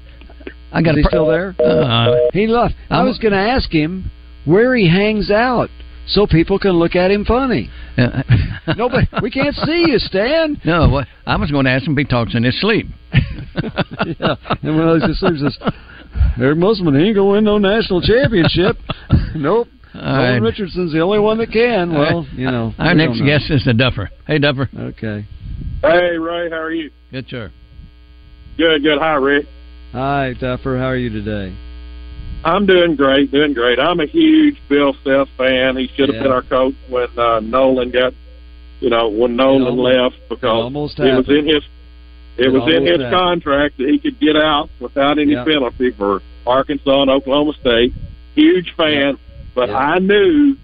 [0.73, 1.55] I got Is a he per- still there?
[1.59, 2.75] Uh, He left.
[2.91, 4.11] I was going to ask him
[4.45, 5.71] where he hangs out
[6.07, 7.71] so people can look at him funny.
[7.97, 8.23] uh,
[8.77, 10.61] Nobody, we can't see you, Stan.
[10.65, 12.87] no, what, I was going to ask him if he talks in his sleep.
[13.15, 14.35] yeah.
[14.63, 15.59] And when I was just he says,
[16.39, 18.77] Eric Musselman, he ain't gonna win no national championship.
[19.35, 19.69] nope.
[19.97, 20.43] All Nolan right.
[20.43, 21.93] Richardson's the only one that can.
[21.93, 22.75] Well, you know.
[22.79, 23.27] Our we next know.
[23.27, 24.11] guest is the Duffer.
[24.27, 24.69] Hey, Duffer.
[24.77, 25.27] Okay.
[25.83, 26.91] Hey, Ray, how are you?
[27.11, 27.51] Good, sir.
[28.57, 28.99] Good, good.
[28.99, 29.47] Hi, Rick.
[29.93, 30.79] Hi, Duffer.
[30.79, 31.55] How are you today?
[32.45, 33.79] I'm doing great, doing great.
[33.79, 35.77] I'm a huge Bill Self fan.
[35.77, 36.23] He should have Yeah.
[36.25, 38.13] been our coach when uh, Nolan got,
[38.81, 39.79] you know, when Nolan almost-
[40.17, 41.63] left because almost it was in his
[42.39, 43.13] it, It was in his happened.
[43.15, 45.45] contract that he could get out without any Yeah.
[45.45, 47.95] penalty for Arkansas and Oklahoma State.
[48.35, 49.17] Huge fan,
[49.57, 50.57] but I knew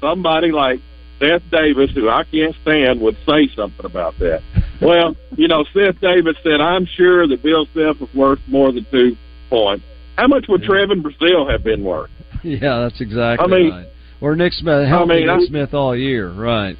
[0.00, 0.80] somebody like
[1.18, 4.42] Seth Davis, who I can't stand, would say something about that.
[4.80, 8.86] Well, you know, Seth Davis said, "I'm sure that Bill Self was worth more than
[8.92, 9.16] two
[9.50, 9.84] points."
[10.16, 12.10] How much would Trevon Brazile have been worth?
[12.44, 13.86] Yeah, that's exactly I mean- right.
[14.20, 16.76] Or Nick Smith, helped mean, Nick I'm- Smith all year, right?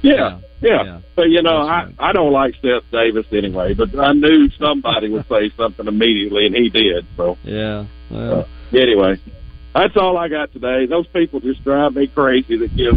[0.00, 0.82] Yeah, yeah.
[0.84, 1.00] yeah.
[1.14, 3.74] But you know, I I don't like Seth Davis anyway.
[3.74, 7.04] But I knew somebody would say something immediately, and he did.
[7.18, 7.84] So Yeah.
[8.10, 9.18] Well, uh, anyway,
[9.74, 10.86] that's all I got today.
[10.86, 12.94] Those people just drive me crazy that give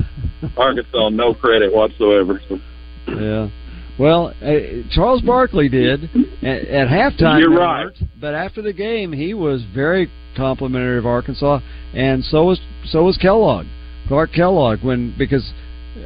[0.58, 2.42] Arkansas no credit whatsoever.
[2.48, 2.60] So
[3.08, 3.50] yeah.
[3.98, 6.04] Well, uh, Charles Barkley did
[6.44, 7.40] at, at halftime.
[7.40, 7.88] You're right.
[8.20, 11.60] But after the game, he was very complimentary of Arkansas,
[11.94, 13.66] and so was so was Kellogg,
[14.08, 14.84] Clark Kellogg.
[14.84, 15.50] When because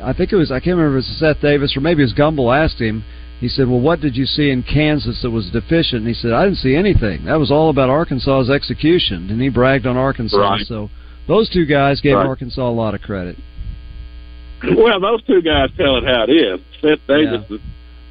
[0.03, 2.05] I think it was I can't remember if it was Seth Davis or maybe it
[2.05, 3.03] was Gumbel asked him.
[3.39, 6.31] He said, "Well, what did you see in Kansas that was deficient?" And he said,
[6.33, 7.25] "I didn't see anything.
[7.25, 10.37] That was all about Arkansas's execution." And he bragged on Arkansas.
[10.37, 10.65] Right.
[10.65, 10.89] So
[11.27, 12.25] those two guys gave Right.
[12.25, 13.37] Arkansas a lot of credit.
[14.75, 16.59] Well, those two guys tell it how it is.
[16.81, 17.59] Seth Davis is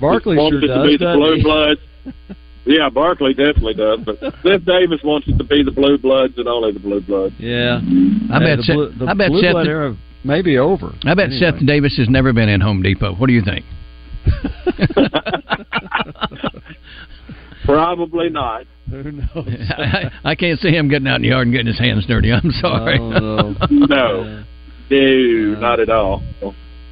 [0.01, 1.43] Barkley wants sure it does, to be the blue he?
[1.43, 1.81] bloods.
[2.65, 6.47] Yeah, Barkley definitely does, but Seth Davis wants it to be the blue bloods and
[6.47, 7.35] only the blue bloods.
[7.39, 7.81] Yeah,
[8.31, 10.93] I bet the Seth- blue, the I bet blue Seth- blood era may be over.
[11.07, 11.39] I bet Anyway.
[11.41, 13.15] Seth Davis has never been in Home Depot.
[13.15, 13.65] What do you think?
[17.65, 18.65] Probably not.
[18.91, 19.29] Who knows?
[19.37, 22.33] I, I can't see him getting out in the yard and getting his hands dirty.
[22.33, 22.99] I'm sorry.
[22.99, 23.71] Oh, no.
[23.71, 24.45] No,
[24.91, 26.23] no, not at all.
[26.43, 26.51] A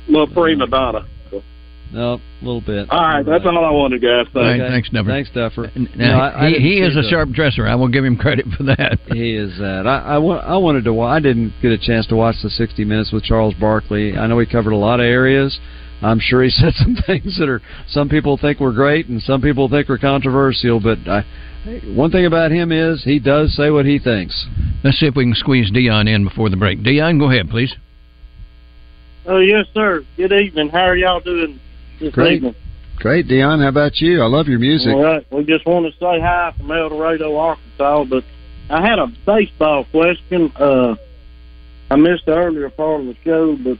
[0.09, 1.07] Little prima donna.
[1.93, 2.91] No, a little bit.
[2.91, 4.27] All right, that's all I wanted, guys.
[4.35, 4.73] All right, Thanks.
[4.73, 5.09] thanks, Duffer.
[5.09, 5.71] Thanks, Duffer.
[5.97, 7.67] Now, No, I- I he didn't he is see a the- sharp dresser.
[7.67, 8.99] I will give him credit for that.
[9.13, 9.87] He is that.
[9.87, 10.93] I, I, wa- I wanted to.
[10.93, 14.19] wa- I didn't get a chance to watch the 60 Minutes with Charles Barkley.
[14.19, 15.59] I know he covered a lot of areas.
[16.03, 19.41] I'm sure he said some things that are some people think were great and some
[19.41, 20.81] people think were controversial.
[20.81, 21.25] But I,
[21.95, 24.47] one thing about him is he does say what he thinks.
[24.85, 26.83] Let's see if we can squeeze Dion in before the break.
[26.83, 27.75] Dion, go ahead, please.
[29.27, 30.05] Oh yes, sir.
[30.17, 30.69] Good evening.
[30.69, 31.59] How are y'all doing
[32.01, 32.37] this Great.
[32.37, 32.55] evening?
[32.99, 33.61] Great, Dion.
[33.61, 34.23] How about you?
[34.23, 34.95] I love your music.
[34.95, 35.27] All right.
[35.33, 38.05] We just want to say hi from El Dorado, Arkansas.
[38.05, 38.25] But
[38.71, 40.53] I had a baseball question.
[40.57, 40.95] Uh,
[41.91, 43.79] I missed the earlier part of the show, but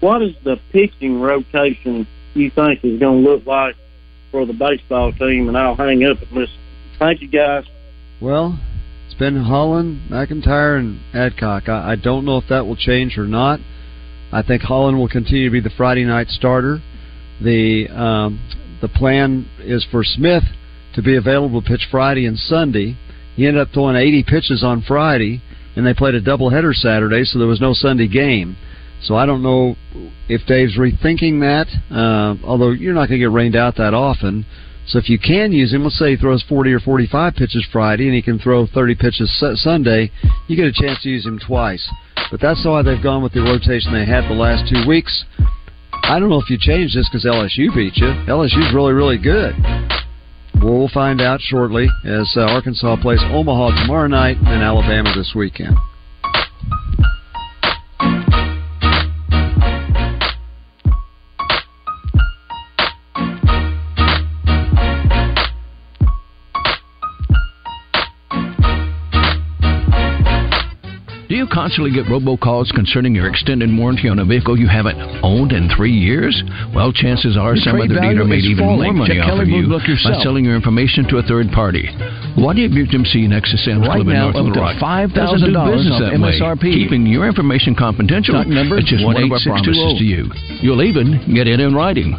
[0.00, 3.76] what is the pitching rotation you think is going to look like
[4.30, 5.48] for the baseball team?
[5.48, 6.56] And I'll hang up and listen.
[6.98, 7.64] Thank you, guys.
[8.20, 8.58] Well,
[9.06, 11.68] it's been Hollan, McEntire, and Adcock.
[11.68, 13.60] I, I don't know if that will change or not.
[14.32, 16.80] I think Hollan will continue to be the Friday night starter.
[17.42, 18.40] The um,
[18.80, 20.42] the plan is for Smith
[20.94, 22.96] to be available to pitch Friday and Sunday.
[23.36, 25.42] He ended up throwing 80 pitches on Friday,
[25.76, 28.56] and they played a doubleheader Saturday, so there was no Sunday game.
[29.02, 29.76] So I don't know
[30.28, 31.66] if Dave's rethinking that.
[31.94, 34.46] Uh, although you're not going to get rained out that often.
[34.86, 38.06] So if you can use him, let's say he throws 40 or 45 pitches Friday,
[38.06, 40.12] and he can throw 30 pitches Su- Sunday,
[40.46, 41.88] you get a chance to use him twice.
[42.30, 45.24] But that's why they've gone with the rotation they had the last two weeks.
[46.04, 48.06] I don't know if you change this because LSU beat you.
[48.28, 49.56] LSU's really, really good.
[50.62, 55.76] We'll find out shortly as uh, Arkansas plays Omaha tomorrow night and Alabama this weekend.
[71.66, 74.94] Constantly get robocalls concerning your extended warranty on a vehicle you haven't
[75.26, 76.30] owned in three years?
[76.70, 78.94] Well, chances are Your some other dealer made even falling.
[78.94, 81.90] more money Check off of you by selling your information to a third party.
[82.38, 84.78] Why do you Buick GMC Nexus Sam's Right Club in now, North up Little Rock
[84.78, 86.62] $5,000 doesn't do business off that way, MSRP.
[86.70, 88.38] keeping your information confidential.
[88.46, 89.98] Number It's just one of our promises oh.
[89.98, 90.30] to you.
[90.62, 92.14] You'll even get it in writing.